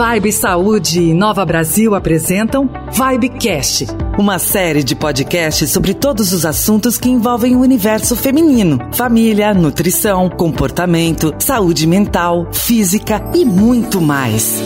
Vibe 0.00 0.32
Saúde 0.32 0.98
e 0.98 1.12
Nova 1.12 1.44
Brasil 1.44 1.94
apresentam 1.94 2.70
Vibecast, 2.90 3.86
uma 4.18 4.38
série 4.38 4.82
de 4.82 4.96
podcasts 4.96 5.68
sobre 5.68 5.92
todos 5.92 6.32
os 6.32 6.46
assuntos 6.46 6.96
que 6.96 7.10
envolvem 7.10 7.54
o 7.54 7.60
universo 7.60 8.16
feminino: 8.16 8.78
família, 8.94 9.52
nutrição, 9.52 10.30
comportamento, 10.30 11.34
saúde 11.38 11.86
mental, 11.86 12.48
física 12.50 13.22
e 13.34 13.44
muito 13.44 14.00
mais. 14.00 14.62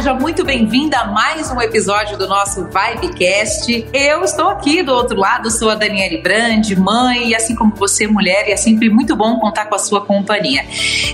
Seja 0.00 0.14
muito 0.14 0.42
bem-vinda 0.46 0.96
a 0.96 1.06
mais 1.08 1.50
um 1.50 1.60
episódio 1.60 2.16
do 2.16 2.26
nosso 2.26 2.64
Vibecast. 2.64 3.86
Eu 3.92 4.24
estou 4.24 4.48
aqui 4.48 4.82
do 4.82 4.94
outro 4.94 5.14
lado, 5.14 5.50
sou 5.50 5.68
a 5.68 5.74
Daniele 5.74 6.22
Brandi, 6.22 6.74
mãe, 6.74 7.28
e 7.28 7.34
assim 7.34 7.54
como 7.54 7.74
você, 7.76 8.06
mulher, 8.06 8.48
e 8.48 8.52
é 8.52 8.56
sempre 8.56 8.88
muito 8.88 9.14
bom 9.14 9.38
contar 9.38 9.66
com 9.66 9.74
a 9.74 9.78
sua 9.78 10.00
companhia. 10.00 10.64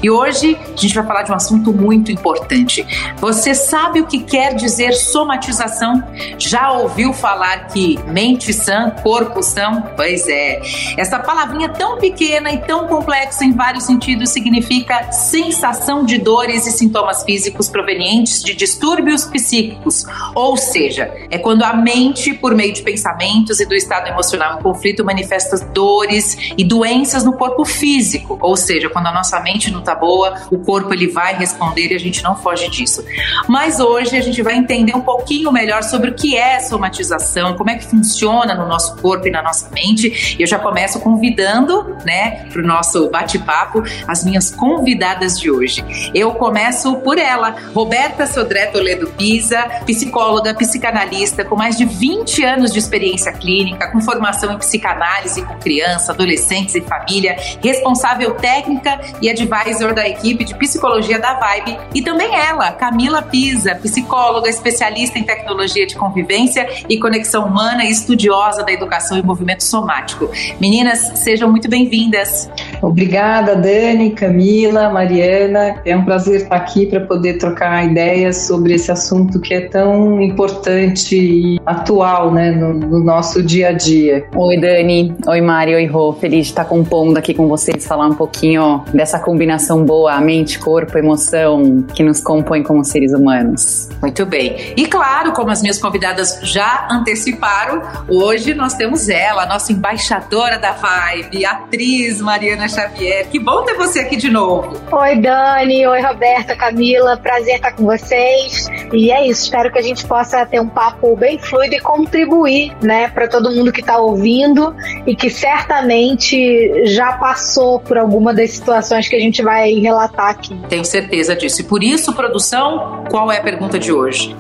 E 0.01 0.09
hoje 0.09 0.56
a 0.56 0.80
gente 0.80 0.95
vai 0.95 1.05
falar 1.05 1.23
de 1.25 1.33
um 1.33 1.34
assunto 1.34 1.73
muito 1.73 2.12
importante. 2.12 2.87
Você 3.16 3.56
sabe 3.56 4.02
o 4.02 4.06
que 4.06 4.20
quer 4.20 4.55
dizer 4.55 4.92
somatização? 4.92 6.05
Já 6.39 6.70
ouviu 6.70 7.12
falar 7.12 7.66
que 7.66 7.98
mente 8.06 8.53
sã, 8.53 8.91
corpo 9.03 9.42
são? 9.42 9.83
Pois 9.97 10.28
é. 10.28 10.62
Essa 10.97 11.19
palavrinha 11.19 11.69
tão 11.70 11.98
pequena 11.98 12.53
e 12.53 12.59
tão 12.59 12.87
complexa 12.87 13.45
em 13.45 13.50
vários 13.50 13.83
sentidos 13.83 14.30
significa 14.30 15.11
sensação 15.11 16.05
de 16.05 16.19
dores 16.19 16.69
e 16.69 16.70
sintomas 16.70 17.25
físicos 17.25 17.69
provenientes 17.69 18.45
de 18.45 18.55
distúrbios 18.55 18.76
psíquicos, 19.25 20.05
ou 20.35 20.57
seja, 20.57 21.12
é 21.30 21.39
quando 21.39 21.62
a 21.62 21.73
mente, 21.73 22.34
por 22.34 22.55
meio 22.55 22.73
de 22.73 22.83
pensamentos 22.83 23.61
e 23.61 23.67
do 23.67 23.75
estado 23.75 24.09
emocional 24.09 24.59
em 24.59 24.62
conflito, 24.62 25.05
manifesta 25.05 25.57
dores 25.73 26.37
e 26.57 26.65
doenças 26.65 27.25
no 27.25 27.33
corpo 27.33 27.65
físico, 27.65 28.39
ou 28.41 28.57
seja, 28.57 28.89
quando 28.89 29.07
a 29.07 29.12
nossa 29.12 29.41
mente 29.41 29.70
não 29.70 29.81
está 29.81 29.95
boa, 29.95 30.34
o 30.50 30.59
corpo 30.59 30.92
ele 30.92 31.09
vai 31.09 31.37
responder 31.37 31.92
e 31.92 31.95
a 31.95 31.98
gente 31.98 32.23
não 32.23 32.37
foge 32.37 32.69
disso. 32.70 33.05
Mas 33.48 33.81
hoje 33.81 34.17
a 34.17 34.20
gente 34.20 34.42
vai 34.42 34.56
entender 34.56 34.95
um 34.95 35.00
pouquinho 35.00 35.50
melhor 35.53 35.83
sobre 35.83 36.11
o 36.11 36.15
que 36.15 36.37
é 36.37 36.61
somatização, 36.61 37.56
como 37.56 37.70
é 37.70 37.77
que 37.77 37.87
funciona 37.87 38.55
no 38.55 38.67
nosso 38.67 38.97
corpo 38.97 39.27
e 39.27 39.31
na 39.31 39.43
nossa 39.43 39.69
mente. 39.70 40.37
Eu 40.39 40.47
já 40.47 40.59
começo 40.59 41.00
convidando, 41.00 41.97
né, 42.05 42.47
para 42.53 42.62
o 42.62 42.67
nosso 42.67 43.09
bate-papo 43.11 43.83
as 44.06 44.25
minhas 44.25 44.50
convidadas 44.50 45.39
de 45.39 45.50
hoje. 45.50 45.84
Eu 46.15 46.33
começo 46.33 46.97
por 46.97 47.19
ela, 47.19 47.56
Roberta 47.75 48.27
Sodré 48.27 48.66
Toledo 48.67 49.09
Pisa, 49.09 49.59
psicóloga, 49.86 50.55
psicanalista 50.55 51.45
com 51.45 51.56
mais 51.56 51.77
de 51.77 51.84
20 51.84 52.45
anos 52.45 52.72
de 52.72 52.78
experiência 52.78 53.33
clínica, 53.33 53.91
com 53.91 54.00
formação 54.00 54.53
em 54.53 54.59
psicanálise 54.59 55.42
com 55.42 55.55
criança, 55.59 56.12
adolescentes 56.12 56.75
e 56.75 56.81
família, 56.81 57.37
responsável 57.62 58.34
técnica 58.34 59.00
e 59.20 59.31
advisor 59.31 59.94
da 59.94 60.06
equipe 60.09 60.44
de 60.44 60.55
psicologia 60.55 61.19
da 61.19 61.34
Vibe, 61.34 61.78
e 61.94 62.03
também 62.03 62.34
ela, 62.34 62.72
Camila 62.72 63.22
Pisa, 63.22 63.75
psicóloga, 63.77 64.48
especialista 64.48 65.19
em 65.19 65.25
tecnologia 65.25 65.87
de 65.87 65.94
convivência 65.94 66.67
e 66.89 66.98
conexão 66.98 67.47
humana 67.47 67.84
e 67.84 67.91
estudiosa 67.91 68.62
da 68.62 68.72
educação 68.72 69.19
e 69.19 69.22
movimento 69.22 69.62
somático. 69.62 70.31
Meninas, 70.61 71.12
sejam 71.17 71.50
muito 71.50 71.69
bem-vindas. 71.69 72.50
Obrigada, 72.83 73.55
Dani, 73.56 74.11
Camila, 74.11 74.89
Mariana. 74.91 75.81
É 75.84 75.97
um 75.97 76.05
prazer 76.05 76.42
estar 76.42 76.56
aqui 76.56 76.87
para 76.87 77.00
poder 77.00 77.39
trocar 77.39 77.84
ideias 77.84 78.39
sobre 78.39 78.56
esse 78.75 78.91
assunto 78.91 79.41
que 79.41 79.55
é 79.55 79.61
tão 79.62 80.21
importante 80.21 81.17
e 81.17 81.61
atual 81.65 82.33
né, 82.33 82.51
no, 82.51 82.73
no 82.73 83.03
nosso 83.03 83.43
dia 83.43 83.69
a 83.69 83.73
dia. 83.73 84.27
Oi, 84.35 84.59
Dani. 84.59 85.15
Oi, 85.27 85.41
Mari. 85.41 85.75
Oi, 85.75 85.87
Rô. 85.87 86.12
Feliz 86.12 86.47
de 86.47 86.53
estar 86.53 86.65
compondo 86.65 87.17
aqui 87.17 87.34
com 87.34 87.49
vocês, 87.49 87.87
falar 87.87 88.07
um 88.07 88.15
pouquinho 88.15 88.84
dessa 88.93 89.19
combinação 89.19 89.84
boa, 89.84 90.21
mente, 90.21 90.59
corpo, 90.59 90.97
emoção, 90.99 91.84
que 91.95 92.03
nos 92.03 92.21
compõe 92.21 92.62
como 92.62 92.84
seres 92.84 93.12
humanos. 93.12 93.89
Muito 94.01 94.25
bem. 94.27 94.75
E 94.77 94.87
claro, 94.87 95.33
como 95.33 95.50
as 95.50 95.62
minhas 95.62 95.78
convidadas 95.78 96.39
já 96.43 96.89
anteciparam, 96.91 97.83
hoje 98.09 98.55
nós 98.55 98.75
temos 98.75 99.09
ela, 99.09 99.45
a 99.45 99.47
nossa 99.47 99.72
embaixadora 99.72 100.59
da 100.59 100.72
Vibe, 100.72 101.45
atriz 101.45 102.21
Mariana 102.21 102.69
Xavier. 102.69 103.28
Que 103.28 103.39
bom 103.39 103.62
ter 103.65 103.75
você 103.75 104.00
aqui 104.00 104.16
de 104.16 104.31
novo. 104.31 104.81
Oi, 104.91 105.16
Dani. 105.16 105.87
Oi, 105.87 106.00
Roberta, 106.00 106.56
Camila. 106.56 107.16
Prazer 107.16 107.56
estar 107.56 107.72
com 107.72 107.84
vocês 107.84 108.46
vocês. 108.47 108.69
E 108.93 109.11
é 109.11 109.27
isso, 109.29 109.45
espero 109.45 109.71
que 109.73 109.79
a 109.79 109.83
gente 109.83 110.07
possa 110.07 110.45
ter 110.47 110.61
um 110.61 110.69
papo 110.69 111.17
bem 111.17 111.39
fluido 111.39 111.75
e 111.75 111.81
contribuir, 111.81 112.77
né, 112.83 113.09
para 113.09 113.29
todo 113.29 113.51
mundo 113.51 113.73
que 113.73 113.81
está 113.81 113.99
ouvindo 113.99 114.75
e 115.07 115.15
que 115.15 115.29
certamente 115.29 116.87
já 116.87 117.15
passou 117.15 117.81
por 117.81 117.99
alguma 117.99 118.33
das 118.33 118.51
situações 118.51 119.09
que 119.09 119.17
a 119.17 119.21
gente 119.21 119.43
vai 119.43 119.75
relatar 119.75 120.31
aqui. 120.31 120.59
Tenho 120.69 120.84
certeza 120.84 121.34
disso. 121.34 121.61
E 121.61 121.65
por 121.65 121.83
isso, 121.83 122.12
produção, 122.12 123.05
qual 123.11 123.31
é 123.31 123.39
a 123.39 123.43
pergunta 123.43 123.79
de 123.79 123.93
hoje? 123.93 124.34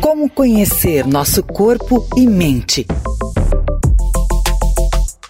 Como 0.00 0.30
conhecer 0.30 1.06
nosso 1.06 1.42
corpo 1.42 2.06
e 2.16 2.26
mente? 2.26 2.86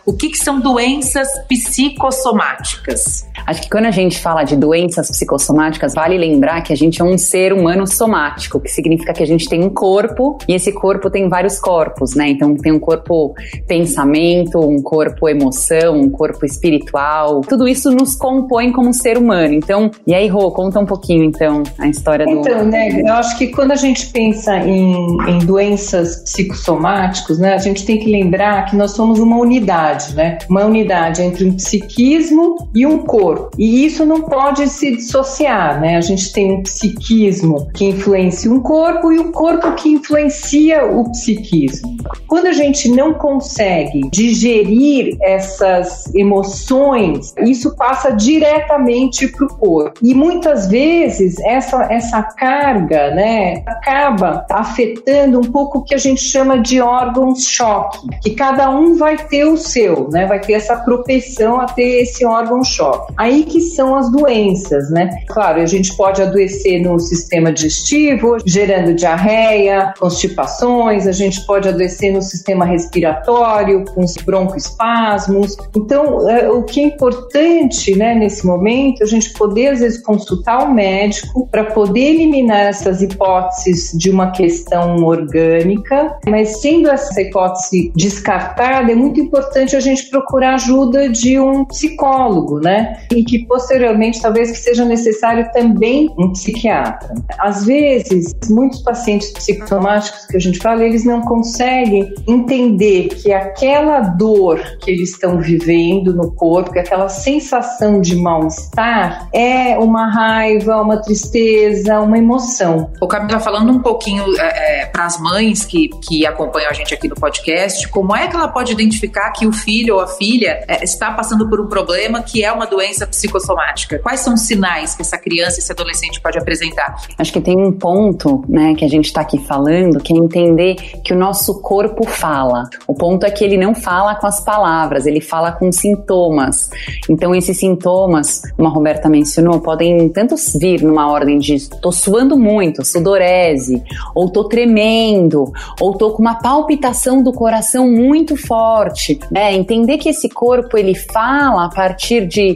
O 0.05 0.13
que, 0.13 0.29
que 0.29 0.39
são 0.39 0.61
doenças 0.61 1.29
psicossomáticas? 1.49 3.27
Acho 3.47 3.62
que 3.62 3.71
quando 3.71 3.87
a 3.87 3.91
gente 3.91 4.19
fala 4.19 4.43
de 4.43 4.57
doenças 4.57 5.11
psicossomáticas, 5.11 5.95
vale 5.95 6.19
lembrar 6.19 6.62
que 6.62 6.73
a 6.73 6.77
gente 6.77 7.01
é 7.01 7.05
um 7.05 7.17
ser 7.17 7.53
humano 7.53 7.87
somático, 7.87 8.61
que 8.61 8.71
significa 8.71 9.12
que 9.12 9.23
a 9.23 9.27
gente 9.27 9.49
tem 9.49 9.62
um 9.62 9.71
corpo 9.71 10.39
e 10.49 10.55
esse 10.55 10.73
corpo 10.73 11.09
tem 11.09 11.29
vários 11.29 11.59
corpos, 11.59 12.15
né? 12.15 12.29
Então 12.29 12.57
tem 12.57 12.73
um 12.73 12.81
corpo 12.81 13.34
pensamento, 13.67 14.59
um 14.59 14.83
corpo 14.83 15.29
emoção, 15.29 16.01
um 16.01 16.11
corpo 16.11 16.45
espiritual. 16.45 17.41
Tudo 17.43 17.69
isso 17.69 17.91
nos 17.91 18.17
compõe 18.17 18.73
como 18.73 18.93
ser 18.93 19.17
humano. 19.17 19.55
Então, 19.55 19.91
e 20.07 20.15
aí, 20.15 20.27
Rô, 20.27 20.51
conta 20.51 20.81
um 20.81 20.87
pouquinho 20.87 21.25
então 21.25 21.63
a 21.78 21.89
história 21.89 22.27
do. 22.27 22.33
Então, 22.33 22.65
né, 22.65 23.01
eu 23.01 23.13
acho 23.15 23.39
que 23.39 23.49
quando 23.49 23.73
a 23.73 23.77
gente 23.77 24.07
pensa 24.09 24.57
em, 24.59 24.95
em 25.28 25.39
doenças 25.39 26.23
psicossomáticas, 26.25 27.39
né, 27.39 27.55
a 27.55 27.59
gente 27.59 27.84
tem 27.84 27.99
que 27.99 28.11
lembrar 28.11 28.67
que 28.67 28.77
nós 28.77 28.93
somos 28.93 29.19
uma 29.19 29.37
unidade, 29.37 30.15
né? 30.15 30.39
Uma 30.49 30.65
unidade 30.65 31.23
entre 31.23 31.45
um 31.45 31.55
psiquismo 31.55 32.69
e 32.75 32.84
um 32.84 32.99
corpo. 32.99 33.36
E 33.59 33.85
isso 33.87 34.05
não 34.05 34.23
pode 34.23 34.69
se 34.69 34.97
dissociar, 34.97 35.81
né? 35.81 35.97
A 35.97 36.01
gente 36.01 36.33
tem 36.33 36.53
um 36.53 36.63
psiquismo 36.63 37.69
que 37.73 37.87
influencia 37.87 38.51
um 38.51 38.61
corpo 38.61 39.13
e 39.13 39.19
um 39.19 39.33
corpo 39.33 39.73
que 39.75 39.89
influencia 39.91 40.85
o 40.85 41.11
psiquismo. 41.11 41.97
Quando 42.27 42.47
a 42.47 42.53
gente 42.53 42.89
não 42.91 43.15
consegue 43.15 44.09
digerir 44.11 45.17
essas 45.21 46.15
emoções, 46.15 47.35
isso 47.39 47.75
passa 47.77 48.11
diretamente 48.11 49.29
para 49.29 49.47
o 49.47 49.57
corpo. 49.57 49.99
E 50.03 50.15
muitas 50.15 50.69
vezes 50.69 51.39
essa, 51.41 51.83
essa 51.93 52.23
carga, 52.23 53.15
né, 53.15 53.63
acaba 53.67 54.45
afetando 54.51 55.39
um 55.39 55.51
pouco 55.51 55.79
o 55.79 55.83
que 55.83 55.95
a 55.95 55.99
gente 55.99 56.21
chama 56.21 56.59
de 56.59 56.81
órgãos-choque, 56.81 58.09
que 58.23 58.31
cada 58.31 58.71
um 58.71 58.97
vai 58.97 59.17
ter 59.17 59.45
o 59.45 59.57
seu 59.57 59.97
né? 60.11 60.27
Vai 60.27 60.41
ter 60.41 60.55
essa 60.55 60.77
propensão 60.77 61.61
a 61.61 61.67
ter 61.67 62.03
esse 62.03 62.25
órgão 62.25 62.63
choque. 62.63 63.13
Aí 63.27 63.43
que 63.43 63.61
são 63.61 63.97
as 63.97 64.09
doenças, 64.13 64.89
né? 64.89 65.11
Claro, 65.27 65.61
a 65.61 65.67
gente 65.67 65.97
pode 65.97 66.23
adoecer 66.23 66.81
no 66.81 66.97
sistema 67.01 67.53
digestivo, 67.53 68.37
gerando 68.47 68.95
diarreia, 68.95 69.93
constipações, 69.99 71.09
a 71.09 71.13
gente 71.13 71.45
pode 71.45 71.69
adoecer 71.69 72.13
no 72.13 72.23
sistema 72.23 72.65
respiratório, 72.65 73.85
com 73.87 74.05
os 74.05 74.15
broncoespasmos. 74.15 75.57
Então, 75.75 76.31
é, 76.31 76.49
o 76.49 76.63
que 76.63 76.79
é 76.79 76.85
importante, 76.85 77.97
né, 77.97 78.15
nesse 78.15 78.47
momento, 78.47 79.03
a 79.03 79.07
gente 79.07 79.33
poder 79.33 79.71
às 79.71 79.81
vezes 79.81 80.01
consultar 80.01 80.63
o 80.63 80.73
médico 80.73 81.49
para 81.51 81.65
poder 81.65 82.15
eliminar 82.15 82.67
essas 82.67 83.03
hipóteses 83.03 83.91
de 83.99 84.09
uma 84.09 84.31
questão 84.31 85.05
orgânica, 85.05 86.17
mas 86.29 86.61
sendo 86.61 86.89
essa 86.89 87.21
hipótese 87.21 87.91
descartada, 87.97 88.93
é 88.93 88.95
muito 88.95 89.19
importante 89.19 89.75
a 89.75 89.81
gente 89.81 90.09
procurar 90.11 90.55
ajuda 90.55 91.09
de 91.09 91.41
um 91.41 91.65
psicólogo, 91.65 92.61
né? 92.61 92.99
E 93.16 93.24
que 93.24 93.47
posteriormente 93.47 94.21
talvez 94.21 94.51
que 94.51 94.59
seja 94.59 94.84
necessário 94.84 95.51
também 95.53 96.13
um 96.18 96.33
psiquiatra. 96.33 97.15
Às 97.39 97.65
vezes, 97.65 98.34
muitos 98.51 98.83
pacientes 98.83 99.33
psicossomáticos 99.33 100.27
que 100.27 100.36
a 100.36 100.41
gente 100.41 100.59
fala, 100.59 100.84
eles 100.84 101.04
não 101.04 101.22
conseguem 101.22 102.13
entender 102.28 103.09
que 103.09 103.33
aquela 103.33 104.01
dor 104.01 104.60
que 104.80 104.91
eles 104.91 105.10
estão 105.10 105.41
vivendo 105.41 106.15
no 106.15 106.30
corpo, 106.33 106.72
que 106.72 106.78
aquela 106.78 107.09
sensação 107.09 108.01
de 108.01 108.16
mal-estar 108.16 109.28
é 109.33 109.78
uma 109.78 110.10
raiva, 110.10 110.83
uma 110.83 111.01
tristeza, 111.01 112.01
uma 112.01 112.19
emoção. 112.19 112.91
O 113.01 113.07
Camila 113.07 113.41
falando 113.41 113.72
um 113.72 113.80
pouquinho 113.80 114.24
é, 114.39 114.83
é 114.83 114.86
para 114.86 115.07
as 115.07 115.19
mães 115.19 115.65
que, 115.65 115.89
que 116.07 116.27
acompanham 116.27 116.71
a 116.71 116.74
gente 116.74 116.92
aqui 116.92 117.09
no 117.09 117.15
podcast, 117.15 117.89
como 117.89 118.15
é 118.15 118.27
que 118.27 118.36
ela 118.36 118.48
pode 118.48 118.72
identificar 118.72 119.30
que 119.33 119.47
o 119.47 119.53
filho 119.53 119.95
ou 119.95 120.01
a 120.01 120.07
filha 120.07 120.65
é, 120.69 120.84
está 120.84 121.10
passando 121.12 121.48
por 121.48 121.60
um 121.60 121.66
problema 121.66 122.22
que 122.22 122.45
é 122.45 122.53
uma 122.53 122.66
doença 122.66 123.06
doença 123.07 123.09
psicossomática? 123.09 123.99
Quais 123.99 124.21
são 124.21 124.35
os 124.35 124.43
sinais 124.43 124.95
que 124.95 125.03
essa 125.03 125.17
criança, 125.17 125.61
esse 125.61 125.71
adolescente 125.73 126.21
pode 126.21 126.39
apresentar? 126.39 126.97
Acho 127.19 127.33
que 127.33 127.41
tem 127.41 127.57
um 127.57 127.73
ponto, 127.73 128.45
né, 128.49 128.75
que 128.75 128.85
a 128.85 128.89
gente 128.89 129.07
está 129.07 129.21
aqui 129.21 129.39
falando, 129.39 130.01
que 130.01 130.13
é 130.13 130.17
entender 130.17 130.75
que 131.05 131.13
o 131.13 131.17
nosso 131.17 131.61
corpo 131.61 132.07
fala. 132.07 132.69
O 132.87 132.95
ponto 132.95 133.25
é 133.25 133.31
que 133.31 133.45
ele 133.45 133.57
não 133.57 133.75
fala 133.75 134.15
com 134.15 134.27
as 134.27 134.41
palavras, 134.41 135.07
ele 135.07 135.21
fala 135.21 135.53
com 135.53 135.71
sintomas. 135.71 136.71
Então, 137.09 137.35
esses 137.35 137.59
sintomas, 137.59 138.43
como 138.57 138.69
a 138.69 138.71
Roberta 138.71 139.09
mencionou, 139.09 139.61
podem 139.61 140.09
tanto 140.09 140.35
vir 140.59 140.83
numa 140.83 141.11
ordem 141.11 141.39
de 141.39 141.69
tô 141.81 141.93
suando 141.93 142.37
muito, 142.37 142.85
sudorese, 142.85 143.83
ou 144.15 144.31
tô 144.31 144.45
tremendo, 144.45 145.53
ou 145.81 145.97
tô 145.97 146.13
com 146.13 146.23
uma 146.23 146.37
palpitação 146.37 147.23
do 147.23 147.33
coração 147.33 147.89
muito 147.89 148.37
forte, 148.37 149.19
né? 149.31 149.55
Entender 149.55 149.99
que 149.99 150.09
esse 150.09 150.29
corpo 150.29 150.77
ele 150.77 150.95
fala 150.95 151.67
a 151.67 151.69
partir 151.69 152.27
de 152.27 152.55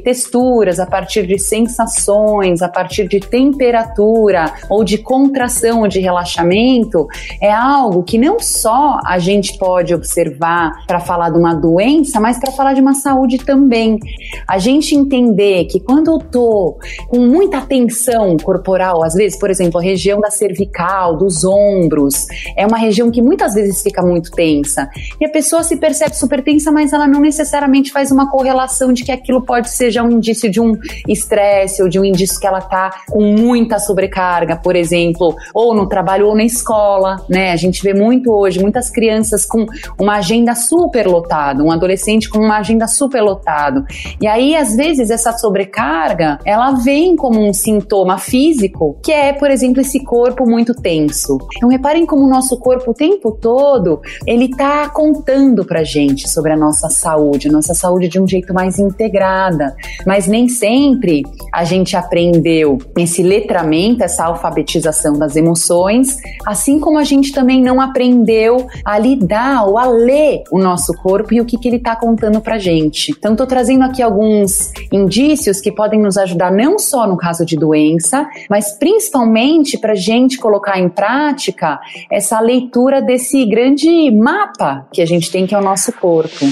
a 0.78 0.86
partir 0.86 1.26
de 1.26 1.38
sensações, 1.38 2.62
a 2.62 2.68
partir 2.68 3.08
de 3.08 3.20
temperatura 3.20 4.52
ou 4.68 4.82
de 4.82 4.98
contração 4.98 5.80
ou 5.80 5.88
de 5.88 6.00
relaxamento, 6.00 7.06
é 7.40 7.52
algo 7.52 8.02
que 8.02 8.18
não 8.18 8.38
só 8.40 8.98
a 9.04 9.18
gente 9.18 9.58
pode 9.58 9.94
observar 9.94 10.72
para 10.86 11.00
falar 11.00 11.30
de 11.30 11.38
uma 11.38 11.54
doença, 11.54 12.20
mas 12.20 12.38
para 12.38 12.52
falar 12.52 12.74
de 12.74 12.80
uma 12.80 12.94
saúde 12.94 13.38
também. 13.38 13.98
A 14.46 14.58
gente 14.58 14.94
entender 14.94 15.64
que 15.66 15.80
quando 15.80 16.10
eu 16.10 16.18
tô 16.18 16.78
com 17.08 17.18
muita 17.18 17.60
tensão 17.60 18.36
corporal, 18.38 19.02
às 19.02 19.14
vezes, 19.14 19.38
por 19.38 19.50
exemplo, 19.50 19.78
a 19.78 19.82
região 19.82 20.20
da 20.20 20.30
cervical, 20.30 21.16
dos 21.16 21.44
ombros, 21.44 22.26
é 22.56 22.66
uma 22.66 22.78
região 22.78 23.10
que 23.10 23.22
muitas 23.22 23.54
vezes 23.54 23.82
fica 23.82 24.02
muito 24.02 24.30
tensa. 24.30 24.88
E 25.20 25.24
a 25.24 25.28
pessoa 25.28 25.62
se 25.62 25.76
percebe 25.76 26.16
super 26.16 26.42
tensa, 26.42 26.70
mas 26.70 26.92
ela 26.92 27.06
não 27.06 27.20
necessariamente 27.20 27.92
faz 27.92 28.10
uma 28.10 28.30
correlação 28.30 28.92
de 28.92 29.04
que 29.04 29.12
aquilo 29.12 29.42
pode 29.42 29.70
ser 29.70 29.90
já 29.90 30.02
um 30.02 30.18
indício 30.30 30.50
de 30.50 30.60
um 30.60 30.76
estresse 31.08 31.82
ou 31.82 31.88
de 31.88 31.98
um 31.98 32.04
indício 32.04 32.40
que 32.40 32.46
ela 32.46 32.60
tá 32.60 32.90
com 33.08 33.22
muita 33.22 33.78
sobrecarga, 33.78 34.56
por 34.56 34.76
exemplo, 34.76 35.34
ou 35.54 35.74
no 35.74 35.88
trabalho 35.88 36.28
ou 36.28 36.34
na 36.34 36.44
escola, 36.44 37.24
né? 37.28 37.52
A 37.52 37.56
gente 37.56 37.82
vê 37.82 37.92
muito 37.92 38.32
hoje 38.32 38.60
muitas 38.60 38.90
crianças 38.90 39.44
com 39.44 39.66
uma 39.98 40.16
agenda 40.16 40.54
super 40.54 41.06
lotada, 41.06 41.62
um 41.62 41.70
adolescente 41.70 42.28
com 42.28 42.38
uma 42.38 42.58
agenda 42.58 42.86
super 42.86 43.20
lotado. 43.22 43.84
E 44.20 44.26
aí, 44.26 44.56
às 44.56 44.76
vezes, 44.76 45.10
essa 45.10 45.32
sobrecarga, 45.32 46.38
ela 46.44 46.72
vem 46.72 47.16
como 47.16 47.40
um 47.40 47.52
sintoma 47.52 48.18
físico, 48.18 48.98
que 49.02 49.12
é, 49.12 49.32
por 49.32 49.50
exemplo, 49.50 49.80
esse 49.80 50.02
corpo 50.04 50.48
muito 50.48 50.74
tenso. 50.74 51.38
Então, 51.56 51.68
reparem 51.68 52.06
como 52.06 52.24
o 52.24 52.28
nosso 52.28 52.56
corpo 52.58 52.92
o 52.92 52.94
tempo 52.94 53.32
todo, 53.32 54.00
ele 54.26 54.48
tá 54.50 54.88
contando 54.88 55.64
pra 55.64 55.82
gente 55.82 56.28
sobre 56.28 56.52
a 56.52 56.56
nossa 56.56 56.88
saúde, 56.88 57.48
a 57.48 57.52
nossa 57.52 57.74
saúde 57.74 58.08
de 58.08 58.20
um 58.20 58.26
jeito 58.26 58.54
mais 58.54 58.78
integrada. 58.78 59.74
Mas 60.10 60.26
nem 60.26 60.48
sempre 60.48 61.22
a 61.52 61.62
gente 61.62 61.96
aprendeu 61.96 62.78
esse 62.98 63.22
letramento, 63.22 64.02
essa 64.02 64.24
alfabetização 64.24 65.12
das 65.12 65.36
emoções, 65.36 66.16
assim 66.44 66.80
como 66.80 66.98
a 66.98 67.04
gente 67.04 67.30
também 67.32 67.62
não 67.62 67.80
aprendeu 67.80 68.66
a 68.84 68.98
lidar 68.98 69.68
ou 69.68 69.78
a 69.78 69.86
ler 69.86 70.42
o 70.50 70.58
nosso 70.58 70.92
corpo 70.94 71.32
e 71.32 71.40
o 71.40 71.44
que, 71.44 71.56
que 71.56 71.68
ele 71.68 71.76
está 71.76 71.94
contando 71.94 72.40
pra 72.40 72.58
gente. 72.58 73.12
Então, 73.16 73.34
estou 73.34 73.46
trazendo 73.46 73.84
aqui 73.84 74.02
alguns 74.02 74.72
indícios 74.90 75.60
que 75.60 75.70
podem 75.70 76.00
nos 76.00 76.16
ajudar 76.16 76.50
não 76.50 76.76
só 76.76 77.06
no 77.06 77.16
caso 77.16 77.46
de 77.46 77.54
doença, 77.54 78.28
mas 78.50 78.76
principalmente 78.80 79.78
para 79.78 79.94
gente 79.94 80.38
colocar 80.38 80.76
em 80.80 80.88
prática 80.88 81.78
essa 82.10 82.40
leitura 82.40 83.00
desse 83.00 83.46
grande 83.46 84.10
mapa 84.10 84.88
que 84.92 85.00
a 85.00 85.06
gente 85.06 85.30
tem, 85.30 85.46
que 85.46 85.54
é 85.54 85.58
o 85.58 85.62
nosso 85.62 85.92
corpo. 85.92 86.46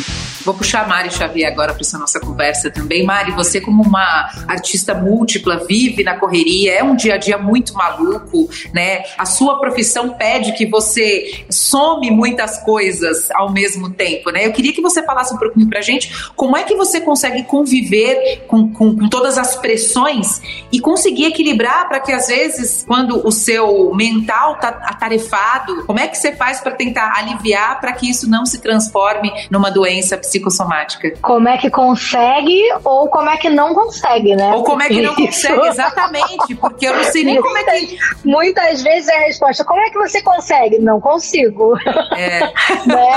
Vou 0.44 0.54
puxar 0.54 0.84
a 0.84 0.88
Mari 0.88 1.10
Xavier 1.10 1.50
agora 1.50 1.72
para 1.72 1.82
essa 1.82 1.98
nossa 1.98 2.20
conversa 2.20 2.70
também. 2.70 3.04
Mari, 3.04 3.32
você 3.32 3.47
como 3.60 3.82
uma 3.82 4.30
artista 4.46 4.94
múltipla, 4.94 5.64
vive 5.66 6.04
na 6.04 6.16
correria, 6.16 6.74
é 6.74 6.82
um 6.82 6.94
dia 6.94 7.14
a 7.14 7.16
dia 7.16 7.38
muito 7.38 7.74
maluco, 7.74 8.48
né? 8.72 9.02
A 9.16 9.24
sua 9.24 9.58
profissão 9.58 10.10
pede 10.10 10.52
que 10.52 10.66
você 10.66 11.44
some 11.50 12.10
muitas 12.10 12.58
coisas 12.62 13.30
ao 13.32 13.52
mesmo 13.52 13.90
tempo, 13.90 14.30
né? 14.30 14.46
Eu 14.46 14.52
queria 14.52 14.72
que 14.72 14.80
você 14.80 15.02
falasse 15.02 15.34
um 15.34 15.38
pouquinho 15.38 15.68
pra 15.68 15.80
gente 15.80 16.12
como 16.36 16.56
é 16.56 16.62
que 16.62 16.74
você 16.74 17.00
consegue 17.00 17.42
conviver 17.44 18.44
com, 18.46 18.72
com, 18.72 18.94
com 18.96 19.08
todas 19.08 19.38
as 19.38 19.56
pressões 19.56 20.40
e 20.70 20.80
conseguir 20.80 21.26
equilibrar 21.26 21.88
para 21.88 22.00
que 22.00 22.12
às 22.12 22.28
vezes, 22.28 22.84
quando 22.86 23.26
o 23.26 23.30
seu 23.32 23.94
mental 23.94 24.56
tá 24.56 24.68
atarefado, 24.84 25.84
como 25.86 25.98
é 25.98 26.08
que 26.08 26.16
você 26.16 26.32
faz 26.32 26.60
para 26.60 26.72
tentar 26.72 27.12
aliviar 27.16 27.80
para 27.80 27.92
que 27.92 28.08
isso 28.08 28.28
não 28.28 28.44
se 28.44 28.60
transforme 28.60 29.32
numa 29.50 29.70
doença 29.70 30.16
psicossomática. 30.16 31.14
Como 31.22 31.48
é 31.48 31.56
que 31.56 31.70
consegue 31.70 32.62
ou 32.84 33.08
como 33.08 33.30
é 33.30 33.36
que 33.38 33.48
não 33.48 33.74
consegue, 33.74 34.36
né? 34.36 34.52
Ou 34.54 34.64
como 34.64 34.82
é 34.82 34.88
que 34.88 35.00
não 35.00 35.14
consegue, 35.14 35.66
exatamente, 35.68 36.54
porque 36.60 36.86
eu 36.86 36.96
não 36.96 37.04
sei 37.04 37.24
nem 37.24 37.40
como 37.40 37.56
é 37.56 37.64
que... 37.64 37.98
Muitas 38.24 38.82
vezes 38.82 39.08
é 39.08 39.16
a 39.16 39.20
resposta, 39.20 39.64
como 39.64 39.80
é 39.80 39.90
que 39.90 39.98
você 39.98 40.22
consegue? 40.22 40.78
Não 40.78 41.00
consigo. 41.00 41.74
É. 42.16 42.40
né? 42.86 43.08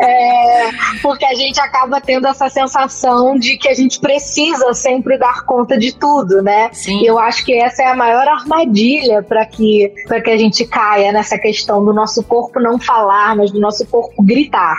é, 0.00 0.70
porque 1.02 1.24
a 1.24 1.34
gente 1.34 1.60
acaba 1.60 2.00
tendo 2.00 2.26
essa 2.26 2.48
sensação 2.48 3.38
de 3.38 3.56
que 3.56 3.68
a 3.68 3.74
gente 3.74 3.98
precisa 4.00 4.72
sempre 4.74 5.18
dar 5.18 5.44
conta 5.44 5.78
de 5.78 5.94
tudo, 5.94 6.42
né? 6.42 6.70
Sim. 6.72 7.04
Eu 7.04 7.18
acho 7.18 7.44
que 7.44 7.54
essa 7.54 7.82
é 7.82 7.86
a 7.86 7.96
maior 7.96 8.26
armadilha 8.28 9.22
para 9.22 9.44
que, 9.46 9.92
que 10.22 10.30
a 10.30 10.36
gente 10.36 10.66
caia 10.66 11.12
nessa 11.12 11.38
questão 11.38 11.84
do 11.84 11.92
nosso 11.92 12.22
corpo 12.22 12.60
não 12.60 12.78
falar, 12.78 13.36
mas 13.36 13.50
do 13.50 13.60
nosso 13.60 13.86
corpo 13.86 14.22
gritar, 14.22 14.78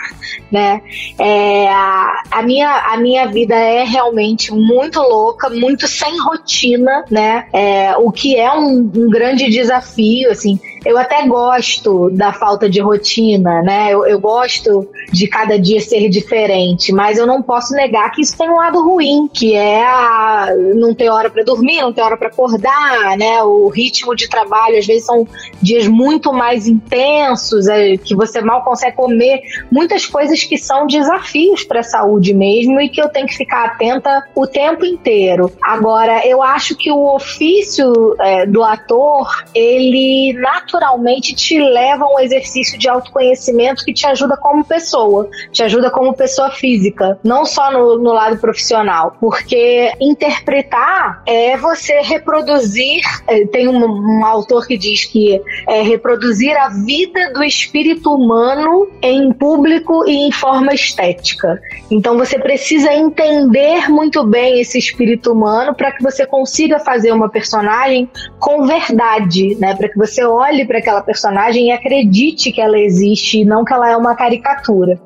né? 0.50 0.82
É, 1.18 1.68
a, 1.68 2.42
minha, 2.42 2.70
a 2.70 2.96
minha 2.96 3.26
vida 3.26 3.54
é 3.54 3.84
realmente 3.84 4.52
muito 4.52 4.91
louca, 5.00 5.48
muito 5.48 5.86
sem 5.86 6.20
rotina, 6.20 7.04
né? 7.10 7.46
É, 7.52 7.96
o 7.96 8.10
que 8.10 8.36
é 8.36 8.52
um, 8.52 8.90
um 8.94 9.10
grande 9.10 9.48
desafio, 9.50 10.30
assim. 10.30 10.58
Eu 10.84 10.98
até 10.98 11.26
gosto 11.26 12.10
da 12.10 12.32
falta 12.32 12.68
de 12.68 12.80
rotina, 12.80 13.62
né? 13.62 13.92
Eu, 13.92 14.04
eu, 14.04 14.18
gosto 14.18 14.88
de 15.12 15.28
cada 15.28 15.58
dia 15.58 15.80
ser 15.80 16.08
diferente, 16.08 16.92
mas 16.92 17.18
eu 17.18 17.26
não 17.26 17.40
posso 17.40 17.72
negar 17.74 18.10
que 18.10 18.20
isso 18.20 18.36
tem 18.36 18.50
um 18.50 18.56
lado 18.56 18.82
ruim, 18.82 19.28
que 19.32 19.54
é 19.54 19.84
a, 19.84 20.48
não 20.74 20.92
ter 20.94 21.08
hora 21.08 21.30
para 21.30 21.44
dormir, 21.44 21.80
não 21.80 21.92
ter 21.92 22.02
hora 22.02 22.16
para 22.16 22.28
acordar, 22.28 23.16
né? 23.16 23.42
O 23.42 23.68
ritmo 23.68 24.14
de 24.16 24.28
trabalho 24.28 24.78
às 24.78 24.86
vezes 24.86 25.06
são 25.06 25.26
dias 25.60 25.86
muito 25.86 26.32
mais 26.32 26.66
intensos, 26.66 27.68
é, 27.68 27.96
que 27.96 28.14
você 28.14 28.40
mal 28.40 28.64
consegue 28.64 28.96
comer, 28.96 29.40
muitas 29.70 30.04
coisas 30.06 30.42
que 30.42 30.58
são 30.58 30.86
desafios 30.86 31.62
para 31.62 31.80
a 31.80 31.84
saúde 31.84 32.34
mesmo 32.34 32.80
e 32.80 32.88
que 32.88 33.00
eu 33.00 33.08
tenho 33.08 33.26
que 33.26 33.36
ficar 33.36 33.66
atenta 33.66 34.26
o 34.34 34.46
tempo 34.46 34.81
inteiro. 34.84 35.50
Agora, 35.62 36.26
eu 36.26 36.42
acho 36.42 36.76
que 36.76 36.90
o 36.90 37.14
ofício 37.14 38.14
é, 38.20 38.46
do 38.46 38.62
ator, 38.62 39.28
ele 39.54 40.32
naturalmente 40.34 41.34
te 41.34 41.58
leva 41.58 42.04
a 42.04 42.14
um 42.14 42.20
exercício 42.20 42.78
de 42.78 42.88
autoconhecimento 42.88 43.84
que 43.84 43.92
te 43.92 44.06
ajuda 44.06 44.36
como 44.36 44.64
pessoa, 44.64 45.28
te 45.50 45.62
ajuda 45.62 45.90
como 45.90 46.14
pessoa 46.14 46.50
física, 46.50 47.18
não 47.22 47.44
só 47.44 47.70
no, 47.70 47.98
no 47.98 48.12
lado 48.12 48.38
profissional, 48.38 49.16
porque 49.20 49.92
interpretar 50.00 51.22
é 51.26 51.56
você 51.56 52.00
reproduzir. 52.00 53.02
É, 53.26 53.46
tem 53.46 53.68
um, 53.68 53.84
um 53.84 54.24
autor 54.24 54.66
que 54.66 54.76
diz 54.76 55.04
que 55.04 55.40
é 55.68 55.82
reproduzir 55.82 56.56
a 56.56 56.68
vida 56.68 57.32
do 57.32 57.42
espírito 57.42 58.14
humano 58.14 58.88
em 59.00 59.32
público 59.32 60.04
e 60.06 60.26
em 60.26 60.32
forma 60.32 60.72
estética. 60.74 61.60
Então 61.90 62.16
você 62.16 62.38
precisa 62.38 62.92
entender 62.92 63.88
muito 63.88 64.24
bem 64.24 64.60
esse 64.60 64.71
espírito 64.78 65.32
humano 65.32 65.74
para 65.74 65.92
que 65.92 66.02
você 66.02 66.26
consiga 66.26 66.78
fazer 66.78 67.12
uma 67.12 67.28
personagem 67.28 68.10
com 68.38 68.66
verdade, 68.66 69.56
né? 69.58 69.74
Para 69.74 69.88
que 69.88 69.96
você 69.96 70.24
olhe 70.24 70.66
para 70.66 70.78
aquela 70.78 71.02
personagem 71.02 71.68
e 71.68 71.72
acredite 71.72 72.52
que 72.52 72.60
ela 72.60 72.78
existe 72.78 73.40
e 73.40 73.44
não 73.44 73.64
que 73.64 73.72
ela 73.72 73.90
é 73.90 73.96
uma 73.96 74.14
caricatura. 74.14 74.98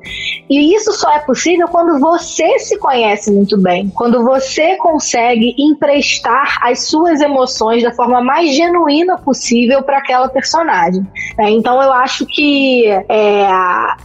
E 0.49 0.73
isso 0.75 0.93
só 0.93 1.11
é 1.13 1.19
possível 1.19 1.67
quando 1.67 1.99
você 1.99 2.59
se 2.59 2.77
conhece 2.77 3.31
muito 3.31 3.57
bem, 3.57 3.89
quando 3.89 4.23
você 4.23 4.77
consegue 4.77 5.55
emprestar 5.57 6.57
as 6.61 6.85
suas 6.85 7.21
emoções 7.21 7.83
da 7.83 7.91
forma 7.93 8.21
mais 8.21 8.55
genuína 8.55 9.17
possível 9.17 9.83
para 9.83 9.97
aquela 9.97 10.29
personagem. 10.29 11.05
É, 11.39 11.49
então 11.49 11.81
eu 11.81 11.91
acho 11.91 12.25
que 12.25 12.85
é, 12.87 13.47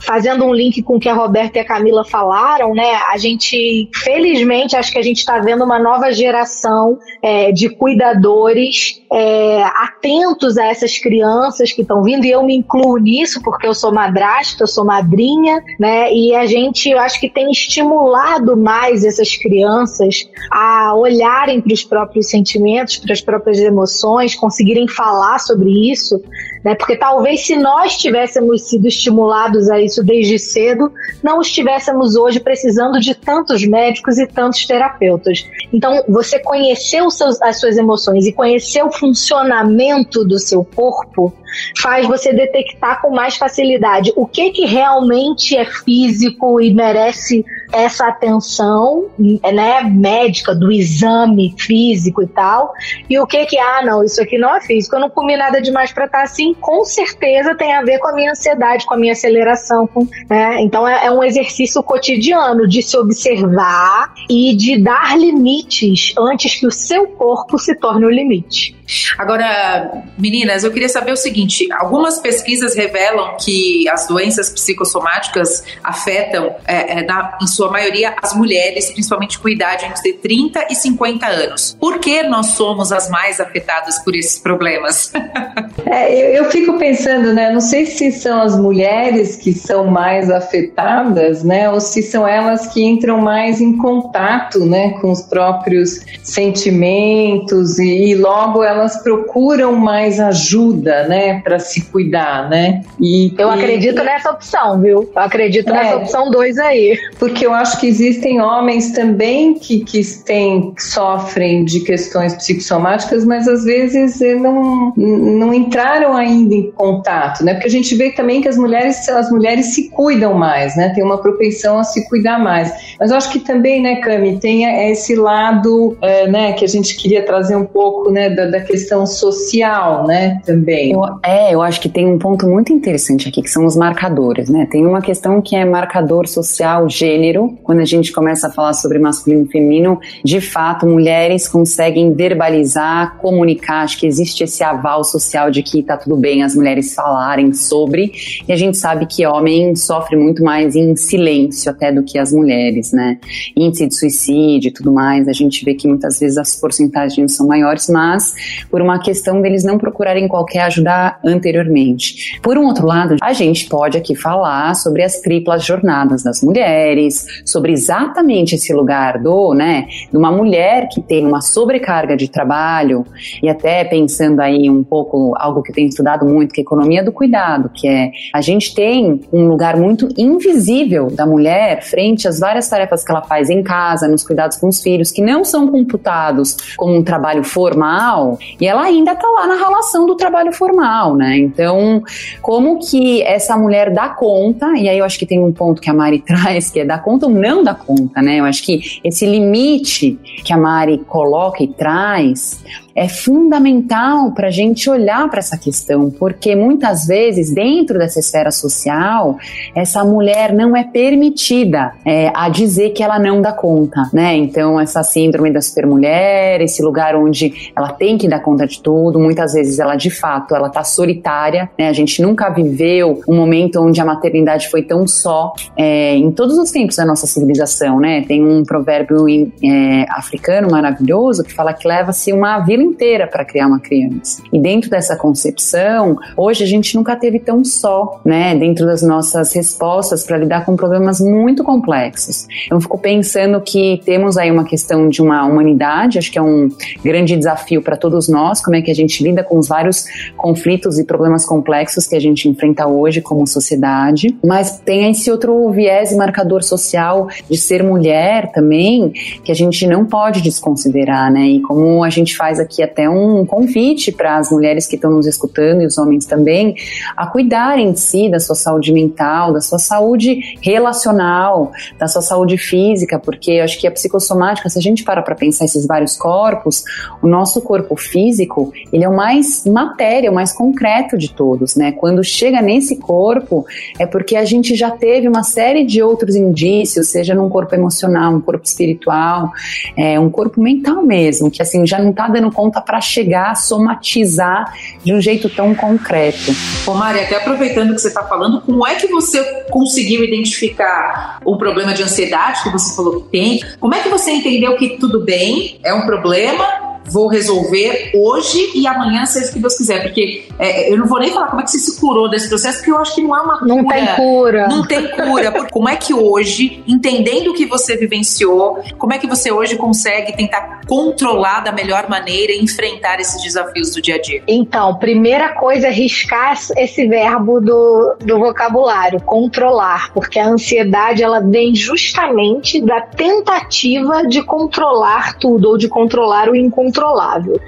fazendo 0.00 0.44
um 0.44 0.52
link 0.52 0.82
com 0.82 0.96
o 0.96 1.00
que 1.00 1.08
a 1.08 1.14
Roberta 1.14 1.58
e 1.58 1.60
a 1.60 1.64
Camila 1.64 2.04
falaram, 2.04 2.74
né? 2.74 2.94
A 3.12 3.18
gente, 3.18 3.88
felizmente, 3.94 4.76
acho 4.76 4.92
que 4.92 4.98
a 4.98 5.02
gente 5.02 5.18
está 5.18 5.38
vendo 5.38 5.51
uma 5.60 5.78
nova 5.78 6.12
geração 6.12 6.98
é, 7.22 7.52
de 7.52 7.68
cuidadores 7.68 9.02
é, 9.12 9.62
atentos 9.62 10.56
a 10.56 10.66
essas 10.66 10.98
crianças 10.98 11.72
que 11.72 11.82
estão 11.82 12.02
vindo, 12.02 12.24
e 12.24 12.30
eu 12.30 12.42
me 12.42 12.56
incluo 12.56 12.96
nisso 12.96 13.42
porque 13.42 13.66
eu 13.66 13.74
sou 13.74 13.92
madrasta, 13.92 14.62
eu 14.62 14.66
sou 14.66 14.84
madrinha, 14.84 15.62
né? 15.78 16.12
E 16.12 16.34
a 16.34 16.46
gente, 16.46 16.88
eu 16.88 16.98
acho 16.98 17.20
que 17.20 17.28
tem 17.28 17.50
estimulado 17.50 18.56
mais 18.56 19.04
essas 19.04 19.36
crianças 19.36 20.28
a 20.50 20.94
olharem 20.94 21.60
para 21.60 21.72
os 21.72 21.84
próprios 21.84 22.30
sentimentos, 22.30 22.96
para 22.96 23.12
as 23.12 23.20
próprias 23.20 23.58
emoções, 23.58 24.34
conseguirem 24.34 24.88
falar 24.88 25.38
sobre 25.38 25.90
isso, 25.90 26.22
né? 26.64 26.74
Porque 26.74 26.96
talvez 26.96 27.44
se 27.46 27.56
nós 27.56 27.96
tivéssemos 27.96 28.68
sido 28.68 28.86
estimulados 28.86 29.70
a 29.70 29.80
isso 29.80 30.02
desde 30.02 30.38
cedo, 30.38 30.92
não 31.22 31.40
estivéssemos 31.40 32.16
hoje 32.16 32.40
precisando 32.40 33.00
de 33.00 33.14
tantos 33.14 33.64
médicos 33.64 34.18
e 34.18 34.26
tantos 34.26 34.64
terapeutas. 34.66 35.46
Então, 35.72 36.02
você 36.08 36.38
conhecer 36.38 37.02
seus, 37.10 37.40
as 37.42 37.58
suas 37.58 37.76
emoções 37.76 38.26
e 38.26 38.32
conhecer 38.32 38.82
o 38.82 38.92
funcionamento 38.92 40.24
do 40.24 40.38
seu 40.38 40.64
corpo 40.64 41.32
faz 41.78 42.06
você 42.06 42.32
detectar 42.32 43.00
com 43.00 43.10
mais 43.10 43.36
facilidade 43.36 44.12
o 44.16 44.26
que 44.26 44.50
que 44.50 44.66
realmente 44.66 45.56
é 45.56 45.64
físico 45.64 46.60
e 46.60 46.72
merece 46.72 47.44
essa 47.72 48.08
atenção, 48.08 49.06
né, 49.18 49.82
médica 49.82 50.54
do 50.54 50.70
exame 50.70 51.54
físico 51.58 52.22
e 52.22 52.26
tal, 52.26 52.72
e 53.08 53.18
o 53.18 53.26
que 53.26 53.46
que 53.46 53.58
ah, 53.58 53.82
não, 53.84 54.04
isso 54.04 54.20
aqui 54.20 54.36
não 54.36 54.54
é 54.54 54.60
físico, 54.60 54.96
eu 54.96 55.00
não 55.00 55.10
comi 55.10 55.36
nada 55.36 55.60
demais 55.60 55.92
para 55.92 56.04
estar 56.04 56.22
assim, 56.22 56.54
com 56.54 56.84
certeza 56.84 57.54
tem 57.54 57.74
a 57.74 57.82
ver 57.82 57.98
com 57.98 58.08
a 58.08 58.14
minha 58.14 58.30
ansiedade, 58.30 58.84
com 58.84 58.94
a 58.94 58.96
minha 58.96 59.12
aceleração, 59.12 59.86
com, 59.86 60.06
né? 60.28 60.60
Então 60.60 60.86
é, 60.86 61.06
é 61.06 61.10
um 61.10 61.22
exercício 61.22 61.82
cotidiano 61.82 62.68
de 62.68 62.82
se 62.82 62.96
observar 62.96 64.12
e 64.28 64.54
de 64.54 64.78
dar 64.78 65.18
limites 65.18 66.14
antes 66.18 66.56
que 66.56 66.66
o 66.66 66.70
seu 66.70 67.06
corpo 67.06 67.58
se 67.58 67.74
torne 67.76 68.04
o 68.04 68.10
limite. 68.10 68.76
Agora, 69.18 70.04
meninas, 70.18 70.64
eu 70.64 70.70
queria 70.70 70.88
saber 70.88 71.12
o 71.12 71.16
seguinte: 71.16 71.68
algumas 71.72 72.18
pesquisas 72.18 72.74
revelam 72.74 73.36
que 73.36 73.88
as 73.88 74.06
doenças 74.06 74.50
psicossomáticas 74.50 75.64
afetam, 75.82 76.54
é, 76.66 77.00
é, 77.00 77.06
na, 77.06 77.38
em 77.40 77.46
sua 77.46 77.70
maioria, 77.70 78.14
as 78.22 78.34
mulheres, 78.34 78.90
principalmente 78.90 79.38
com 79.38 79.48
idade 79.48 79.86
entre 79.86 80.12
30 80.14 80.66
e 80.70 80.74
50 80.74 81.26
anos. 81.26 81.76
Por 81.78 81.98
que 81.98 82.22
nós 82.22 82.48
somos 82.48 82.92
as 82.92 83.08
mais 83.08 83.40
afetadas 83.40 83.98
por 84.04 84.14
esses 84.14 84.38
problemas? 84.38 85.12
é, 85.86 86.12
eu, 86.12 86.44
eu, 86.44 86.50
fico 86.50 86.78
pensando, 86.78 87.32
né? 87.32 87.50
Não 87.50 87.60
sei 87.60 87.86
se 87.86 88.10
são 88.12 88.40
as 88.40 88.58
mulheres 88.58 89.36
que 89.36 89.52
são 89.52 89.86
mais 89.86 90.30
afetadas, 90.30 91.42
né? 91.42 91.70
Ou 91.70 91.80
se 91.80 92.02
são 92.02 92.26
elas 92.26 92.66
que 92.68 92.82
entram 92.82 93.20
mais 93.20 93.60
em 93.60 93.76
contato, 93.76 94.64
né? 94.64 94.90
Com 95.00 95.10
os 95.10 95.22
próprios 95.22 96.00
sentimentos 96.22 97.78
e, 97.78 98.10
e 98.10 98.14
logo 98.14 98.62
elas 98.62 98.81
elas 98.82 99.02
procuram 99.02 99.76
mais 99.76 100.18
ajuda, 100.18 101.06
né, 101.06 101.40
para 101.40 101.58
se 101.58 101.82
cuidar, 101.82 102.48
né? 102.48 102.82
E 103.00 103.32
eu 103.38 103.48
e, 103.48 103.54
acredito 103.54 104.02
nessa 104.02 104.30
opção, 104.30 104.80
viu? 104.80 105.10
Eu 105.14 105.22
acredito 105.22 105.70
é, 105.70 105.72
nessa 105.72 105.96
opção 105.96 106.30
2 106.30 106.58
aí. 106.58 106.98
Porque 107.18 107.46
eu 107.46 107.54
acho 107.54 107.78
que 107.78 107.86
existem 107.86 108.40
homens 108.40 108.92
também 108.92 109.54
que, 109.54 109.80
que 109.84 110.02
têm, 110.24 110.72
que 110.72 110.82
sofrem 110.82 111.64
de 111.64 111.80
questões 111.80 112.34
psicossomáticas, 112.34 113.24
mas 113.24 113.46
às 113.46 113.64
vezes 113.64 114.20
eh, 114.20 114.34
não, 114.34 114.92
não 114.96 115.54
entraram 115.54 116.16
ainda 116.16 116.54
em 116.54 116.70
contato, 116.72 117.44
né? 117.44 117.54
Porque 117.54 117.68
a 117.68 117.70
gente 117.70 117.94
vê 117.94 118.10
também 118.10 118.40
que 118.40 118.48
as 118.48 118.56
mulheres, 118.56 119.08
as 119.08 119.30
mulheres 119.30 119.74
se 119.74 119.90
cuidam 119.90 120.34
mais, 120.34 120.76
né? 120.76 120.88
Tem 120.94 121.04
uma 121.04 121.18
propensão 121.18 121.78
a 121.78 121.84
se 121.84 122.08
cuidar 122.08 122.38
mais. 122.38 122.96
Mas 122.98 123.10
eu 123.10 123.16
acho 123.16 123.30
que 123.30 123.38
também, 123.38 123.80
né, 123.80 123.96
Cami, 123.96 124.38
tem 124.38 124.64
esse 124.90 125.14
lado, 125.14 125.96
é, 126.02 126.26
né, 126.26 126.52
que 126.52 126.64
a 126.64 126.68
gente 126.68 126.96
queria 126.96 127.24
trazer 127.24 127.54
um 127.54 127.64
pouco, 127.64 128.10
né, 128.10 128.30
da, 128.30 128.46
da 128.46 128.60
questão 128.62 129.06
social, 129.06 130.06
né, 130.06 130.40
também. 130.44 130.92
Eu, 130.92 131.02
é, 131.24 131.54
eu 131.54 131.62
acho 131.62 131.80
que 131.80 131.88
tem 131.88 132.06
um 132.06 132.18
ponto 132.18 132.46
muito 132.46 132.72
interessante 132.72 133.28
aqui, 133.28 133.42
que 133.42 133.50
são 133.50 133.64
os 133.64 133.76
marcadores, 133.76 134.48
né? 134.48 134.66
Tem 134.70 134.86
uma 134.86 135.00
questão 135.00 135.40
que 135.40 135.56
é 135.56 135.64
marcador 135.64 136.26
social, 136.26 136.88
gênero. 136.88 137.56
Quando 137.62 137.80
a 137.80 137.84
gente 137.84 138.12
começa 138.12 138.48
a 138.48 138.50
falar 138.50 138.72
sobre 138.74 138.98
masculino 138.98 139.44
e 139.44 139.48
feminino, 139.48 140.00
de 140.24 140.40
fato, 140.40 140.86
mulheres 140.86 141.48
conseguem 141.48 142.12
verbalizar, 142.14 143.18
comunicar. 143.18 143.82
Acho 143.82 143.98
que 143.98 144.06
existe 144.06 144.44
esse 144.44 144.62
aval 144.62 145.04
social 145.04 145.50
de 145.50 145.62
que 145.62 145.82
tá 145.82 145.96
tudo 145.96 146.16
bem 146.16 146.42
as 146.42 146.54
mulheres 146.54 146.94
falarem 146.94 147.52
sobre. 147.52 148.12
E 148.46 148.52
a 148.52 148.56
gente 148.56 148.76
sabe 148.76 149.06
que 149.06 149.26
homem 149.26 149.74
sofre 149.76 150.16
muito 150.16 150.42
mais 150.42 150.76
em 150.76 150.94
silêncio 150.96 151.70
até 151.70 151.92
do 151.92 152.02
que 152.02 152.18
as 152.18 152.32
mulheres, 152.32 152.92
né? 152.92 153.18
Índice 153.56 153.86
de 153.86 153.94
suicídio 153.94 154.68
e 154.68 154.72
tudo 154.72 154.92
mais, 154.92 155.28
a 155.28 155.32
gente 155.32 155.64
vê 155.64 155.74
que 155.74 155.88
muitas 155.88 156.18
vezes 156.18 156.38
as 156.38 156.56
porcentagens 156.56 157.34
são 157.34 157.46
maiores, 157.46 157.88
mas 157.88 158.34
por 158.70 158.80
uma 158.80 158.98
questão 158.98 159.40
deles 159.40 159.64
não 159.64 159.78
procurarem 159.78 160.28
qualquer 160.28 160.62
ajuda 160.62 161.18
anteriormente. 161.24 162.40
Por 162.40 162.56
um 162.58 162.66
outro 162.66 162.86
lado, 162.86 163.16
a 163.20 163.32
gente 163.32 163.68
pode 163.68 163.96
aqui 163.98 164.14
falar 164.14 164.74
sobre 164.74 165.02
as 165.02 165.20
triplas 165.20 165.64
jornadas 165.64 166.22
das 166.22 166.42
mulheres, 166.42 167.26
sobre 167.44 167.72
exatamente 167.72 168.54
esse 168.54 168.72
lugar 168.72 169.18
do, 169.18 169.54
né, 169.54 169.86
de 170.10 170.16
uma 170.16 170.30
mulher 170.30 170.88
que 170.88 171.00
tem 171.00 171.26
uma 171.26 171.40
sobrecarga 171.40 172.16
de 172.16 172.28
trabalho 172.28 173.04
e 173.42 173.48
até 173.48 173.84
pensando 173.84 174.40
aí 174.40 174.68
um 174.68 174.82
pouco 174.82 175.34
algo 175.36 175.62
que 175.62 175.70
eu 175.70 175.74
tenho 175.74 175.88
estudado 175.88 176.24
muito, 176.24 176.52
que 176.52 176.60
é 176.60 176.62
a 176.62 176.64
economia 176.64 177.02
do 177.04 177.12
cuidado, 177.12 177.68
que 177.68 177.88
é 177.88 178.10
a 178.32 178.40
gente 178.40 178.74
tem 178.74 179.20
um 179.32 179.48
lugar 179.48 179.76
muito 179.76 180.08
invisível 180.16 181.10
da 181.10 181.26
mulher 181.26 181.82
frente 181.82 182.26
às 182.26 182.38
várias 182.38 182.68
tarefas 182.68 183.04
que 183.04 183.10
ela 183.10 183.22
faz 183.22 183.50
em 183.50 183.62
casa, 183.62 184.08
nos 184.08 184.24
cuidados 184.24 184.56
com 184.56 184.68
os 184.68 184.82
filhos, 184.82 185.10
que 185.10 185.22
não 185.22 185.44
são 185.44 185.68
computados 185.68 186.56
como 186.76 186.96
um 186.96 187.02
trabalho 187.02 187.44
formal 187.44 188.38
e 188.60 188.66
ela 188.66 188.82
ainda 188.82 189.12
está 189.12 189.28
lá 189.28 189.46
na 189.46 189.56
relação 189.56 190.06
do 190.06 190.14
trabalho 190.14 190.52
formal, 190.52 191.14
né? 191.14 191.38
Então, 191.38 192.02
como 192.40 192.78
que 192.78 193.22
essa 193.22 193.56
mulher 193.56 193.92
dá 193.92 194.08
conta, 194.08 194.66
e 194.76 194.88
aí 194.88 194.98
eu 194.98 195.04
acho 195.04 195.18
que 195.18 195.26
tem 195.26 195.42
um 195.42 195.52
ponto 195.52 195.80
que 195.80 195.90
a 195.90 195.94
Mari 195.94 196.20
traz, 196.26 196.70
que 196.70 196.80
é 196.80 196.84
dar 196.84 197.02
conta 197.02 197.26
ou 197.26 197.32
não 197.32 197.62
dar 197.62 197.74
conta, 197.74 198.20
né? 198.22 198.40
Eu 198.40 198.44
acho 198.44 198.62
que 198.62 199.00
esse 199.04 199.26
limite 199.26 200.18
que 200.44 200.52
a 200.52 200.56
Mari 200.56 200.98
coloca 200.98 201.62
e 201.62 201.68
traz 201.68 202.62
é 202.94 203.08
fundamental 203.08 204.32
para 204.32 204.48
a 204.48 204.50
gente 204.50 204.88
olhar 204.88 205.28
para 205.28 205.38
essa 205.38 205.56
questão, 205.56 206.10
porque 206.10 206.54
muitas 206.54 207.06
vezes, 207.06 207.52
dentro 207.52 207.98
dessa 207.98 208.18
esfera 208.18 208.50
social, 208.50 209.36
essa 209.74 210.04
mulher 210.04 210.52
não 210.52 210.76
é 210.76 210.84
permitida 210.84 211.92
é, 212.04 212.30
a 212.34 212.48
dizer 212.48 212.90
que 212.90 213.02
ela 213.02 213.18
não 213.18 213.40
dá 213.40 213.52
conta, 213.52 214.08
né? 214.12 214.36
Então, 214.36 214.80
essa 214.80 215.02
síndrome 215.02 215.52
da 215.52 215.60
supermulher, 215.60 216.60
esse 216.60 216.82
lugar 216.82 217.16
onde 217.16 217.72
ela 217.76 217.92
tem 217.92 218.18
que 218.18 218.28
dar 218.28 218.40
conta 218.40 218.66
de 218.66 218.80
tudo, 218.80 219.18
muitas 219.18 219.52
vezes 219.52 219.78
ela 219.78 219.96
de 219.96 220.10
fato 220.10 220.54
ela 220.54 220.68
tá 220.68 220.84
solitária, 220.84 221.70
né? 221.78 221.88
A 221.88 221.92
gente 221.92 222.20
nunca 222.20 222.50
viveu 222.50 223.20
um 223.26 223.34
momento 223.34 223.80
onde 223.80 224.00
a 224.00 224.04
maternidade 224.04 224.68
foi 224.68 224.82
tão 224.82 225.06
só 225.06 225.52
é, 225.76 226.14
em 226.16 226.30
todos 226.30 226.58
os 226.58 226.70
tempos 226.70 226.96
da 226.96 227.04
nossa 227.04 227.26
civilização, 227.26 228.00
né? 228.00 228.22
Tem 228.22 228.44
um 228.44 228.62
provérbio 228.64 229.26
é, 229.28 230.06
africano 230.10 230.70
maravilhoso 230.70 231.42
que 231.44 231.52
fala 231.52 231.72
que 231.72 231.86
leva-se 231.86 232.32
uma 232.32 232.58
vida 232.82 232.92
inteira 232.92 233.26
para 233.26 233.44
criar 233.44 233.66
uma 233.66 233.80
criança. 233.80 234.42
E 234.52 234.58
dentro 234.58 234.90
dessa 234.90 235.16
concepção, 235.16 236.16
hoje 236.36 236.64
a 236.64 236.66
gente 236.66 236.94
nunca 236.96 237.14
teve 237.16 237.38
tão 237.38 237.64
só, 237.64 238.20
né, 238.24 238.54
dentro 238.54 238.86
das 238.86 239.02
nossas 239.02 239.52
respostas 239.52 240.24
para 240.24 240.36
lidar 240.36 240.64
com 240.64 240.76
problemas 240.76 241.20
muito 241.20 241.62
complexos. 241.62 242.46
Eu 242.70 242.80
fico 242.80 242.98
pensando 242.98 243.60
que 243.60 244.00
temos 244.04 244.36
aí 244.36 244.50
uma 244.50 244.64
questão 244.64 245.08
de 245.08 245.22
uma 245.22 245.44
humanidade, 245.44 246.18
acho 246.18 246.30
que 246.30 246.38
é 246.38 246.42
um 246.42 246.68
grande 247.04 247.36
desafio 247.36 247.82
para 247.82 247.96
todos 247.96 248.28
nós, 248.28 248.62
como 248.62 248.76
é 248.76 248.82
que 248.82 248.90
a 248.90 248.94
gente 248.94 249.22
lida 249.22 249.42
com 249.42 249.58
os 249.58 249.68
vários 249.68 250.04
conflitos 250.36 250.98
e 250.98 251.04
problemas 251.04 251.44
complexos 251.44 252.06
que 252.06 252.16
a 252.16 252.20
gente 252.20 252.48
enfrenta 252.48 252.86
hoje 252.86 253.20
como 253.20 253.46
sociedade, 253.46 254.36
mas 254.44 254.80
tem 254.80 255.10
esse 255.10 255.30
outro 255.30 255.70
viés 255.70 256.12
e 256.12 256.16
marcador 256.16 256.62
social 256.62 257.28
de 257.48 257.56
ser 257.56 257.82
mulher 257.82 258.50
também, 258.52 259.10
que 259.44 259.52
a 259.52 259.54
gente 259.54 259.86
não 259.86 260.04
pode 260.04 260.40
desconsiderar, 260.40 261.30
né? 261.30 261.46
E 261.46 261.60
como 261.60 262.02
a 262.02 262.10
gente 262.10 262.36
faz 262.36 262.58
aqui 262.58 262.71
aqui 262.72 262.82
até 262.82 263.08
um 263.08 263.44
convite 263.44 264.10
para 264.10 264.38
as 264.38 264.50
mulheres 264.50 264.86
que 264.86 264.96
estão 264.96 265.10
nos 265.10 265.26
escutando 265.26 265.82
e 265.82 265.86
os 265.86 265.98
homens 265.98 266.24
também 266.24 266.74
a 267.14 267.26
cuidarem 267.26 267.92
de 267.92 268.00
si, 268.00 268.30
da 268.30 268.40
sua 268.40 268.56
saúde 268.56 268.92
mental, 268.92 269.52
da 269.52 269.60
sua 269.60 269.78
saúde 269.78 270.56
relacional, 270.62 271.70
da 271.98 272.08
sua 272.08 272.22
saúde 272.22 272.56
física, 272.56 273.18
porque 273.18 273.52
eu 273.52 273.64
acho 273.64 273.78
que 273.78 273.86
a 273.86 273.90
psicossomática, 273.90 274.68
se 274.68 274.78
a 274.78 274.82
gente 274.82 275.04
para 275.04 275.22
para 275.22 275.34
pensar 275.34 275.66
esses 275.66 275.86
vários 275.86 276.16
corpos, 276.16 276.84
o 277.22 277.28
nosso 277.28 277.60
corpo 277.60 277.94
físico, 277.96 278.72
ele 278.92 279.04
é 279.04 279.08
o 279.08 279.14
mais 279.14 279.66
matéria, 279.66 280.30
o 280.30 280.34
mais 280.34 280.52
concreto 280.52 281.18
de 281.18 281.32
todos, 281.32 281.76
né? 281.76 281.92
Quando 281.92 282.24
chega 282.24 282.62
nesse 282.62 282.96
corpo, 282.96 283.66
é 283.98 284.06
porque 284.06 284.36
a 284.36 284.44
gente 284.44 284.74
já 284.74 284.90
teve 284.90 285.28
uma 285.28 285.42
série 285.42 285.84
de 285.84 286.02
outros 286.02 286.34
indícios, 286.34 287.08
seja 287.08 287.34
num 287.34 287.48
corpo 287.48 287.74
emocional, 287.74 288.32
um 288.32 288.40
corpo 288.40 288.64
espiritual, 288.64 289.50
é, 289.96 290.18
um 290.18 290.30
corpo 290.30 290.60
mental 290.60 291.02
mesmo, 291.02 291.50
que 291.50 291.60
assim 291.60 291.86
já 291.86 291.98
não 291.98 292.10
está 292.10 292.28
dando 292.28 292.50
conta 292.50 292.61
conta 292.62 292.80
para 292.80 293.00
chegar 293.00 293.56
somatizar 293.56 294.72
de 295.02 295.12
um 295.12 295.20
jeito 295.20 295.50
tão 295.50 295.74
concreto. 295.74 296.54
Ô 296.86 296.94
Mari, 296.94 297.18
até 297.18 297.36
aproveitando 297.36 297.92
que 297.92 298.00
você 298.00 298.06
está 298.06 298.22
falando, 298.22 298.60
como 298.60 298.86
é 298.86 298.94
que 298.94 299.08
você 299.08 299.42
conseguiu 299.68 300.22
identificar 300.22 301.40
o 301.44 301.56
problema 301.56 301.92
de 301.92 302.04
ansiedade 302.04 302.62
que 302.62 302.70
você 302.70 302.94
falou 302.94 303.22
que 303.22 303.28
tem? 303.30 303.60
Como 303.80 303.92
é 303.94 304.00
que 304.00 304.08
você 304.08 304.30
entendeu 304.30 304.76
que 304.76 304.96
tudo 304.96 305.24
bem, 305.24 305.80
é 305.82 305.92
um 305.92 306.02
problema, 306.02 306.91
vou 307.04 307.28
resolver 307.28 308.12
hoje 308.14 308.72
e 308.74 308.86
amanhã, 308.86 309.24
seja 309.26 309.50
o 309.50 309.52
que 309.52 309.60
Deus 309.60 309.76
quiser. 309.76 310.02
Porque 310.02 310.46
é, 310.58 310.92
eu 310.92 310.98
não 310.98 311.06
vou 311.06 311.18
nem 311.18 311.30
falar 311.30 311.48
como 311.48 311.60
é 311.60 311.64
que 311.64 311.70
você 311.70 311.78
se 311.78 312.00
curou 312.00 312.28
desse 312.28 312.48
processo, 312.48 312.78
porque 312.78 312.90
eu 312.90 312.98
acho 312.98 313.14
que 313.14 313.22
não 313.22 313.34
há 313.34 313.42
uma 313.42 313.58
cura. 313.58 313.68
Não 313.68 313.86
tem 313.86 314.06
cura. 314.16 314.68
Não 314.68 314.86
tem 314.86 315.10
cura. 315.10 315.68
como 315.70 315.88
é 315.88 315.96
que 315.96 316.14
hoje, 316.14 316.82
entendendo 316.86 317.50
o 317.50 317.54
que 317.54 317.66
você 317.66 317.96
vivenciou, 317.96 318.82
como 318.98 319.12
é 319.12 319.18
que 319.18 319.26
você 319.26 319.50
hoje 319.50 319.76
consegue 319.76 320.36
tentar 320.36 320.80
controlar 320.86 321.60
da 321.60 321.72
melhor 321.72 322.08
maneira 322.08 322.52
e 322.52 322.62
enfrentar 322.62 323.20
esses 323.20 323.42
desafios 323.42 323.90
do 323.94 324.00
dia 324.00 324.16
a 324.16 324.20
dia? 324.20 324.42
Então, 324.46 324.96
primeira 324.96 325.50
coisa 325.50 325.88
é 325.88 325.90
riscar 325.90 326.58
esse 326.76 327.06
verbo 327.06 327.60
do, 327.60 328.16
do 328.20 328.38
vocabulário, 328.38 329.20
controlar, 329.20 330.12
porque 330.12 330.38
a 330.38 330.48
ansiedade 330.48 331.22
ela 331.22 331.40
vem 331.40 331.74
justamente 331.74 332.80
da 332.80 333.00
tentativa 333.00 334.26
de 334.26 334.42
controlar 334.42 335.38
tudo 335.38 335.70
ou 335.70 335.78
de 335.78 335.88
controlar 335.88 336.48
o 336.48 336.56
incontrolável. 336.92 337.58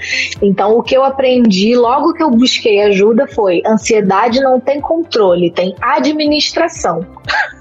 Então, 0.42 0.76
o 0.76 0.82
que 0.82 0.94
eu 0.96 1.02
aprendi 1.02 1.74
logo 1.74 2.12
que 2.12 2.22
eu 2.22 2.30
busquei 2.30 2.82
ajuda 2.82 3.26
foi: 3.26 3.62
ansiedade 3.66 4.40
não 4.40 4.60
tem 4.60 4.80
controle, 4.80 5.50
tem 5.50 5.74
administração. 5.80 7.06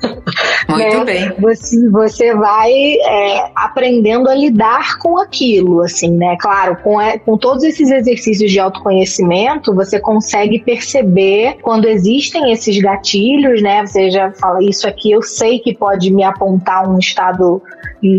Muito 0.68 0.98
né? 0.98 1.06
bem. 1.06 1.34
Você, 1.40 1.90
você 1.90 2.36
vai 2.36 2.72
é, 2.74 3.52
aprendendo 3.56 4.30
a 4.30 4.36
lidar 4.36 4.98
com 4.98 5.18
aquilo, 5.18 5.82
assim, 5.82 6.12
né? 6.12 6.36
Claro, 6.40 6.78
com, 6.84 7.00
é, 7.00 7.18
com 7.18 7.38
todos 7.38 7.64
esses 7.64 7.90
exercícios 7.90 8.52
de 8.52 8.60
autoconhecimento, 8.60 9.74
você 9.74 10.00
consegue 10.00 10.60
perceber 10.60 11.58
quando 11.62 11.86
existem 11.86 12.52
esses 12.52 12.78
gatilhos, 12.80 13.62
né? 13.62 13.86
Você 13.86 14.10
já 14.10 14.32
fala, 14.32 14.64
isso 14.64 14.88
aqui 14.88 15.12
eu 15.12 15.22
sei 15.22 15.60
que 15.60 15.74
pode 15.74 16.12
me 16.12 16.24
apontar 16.24 16.90
um 16.90 16.98
estado 16.98 17.62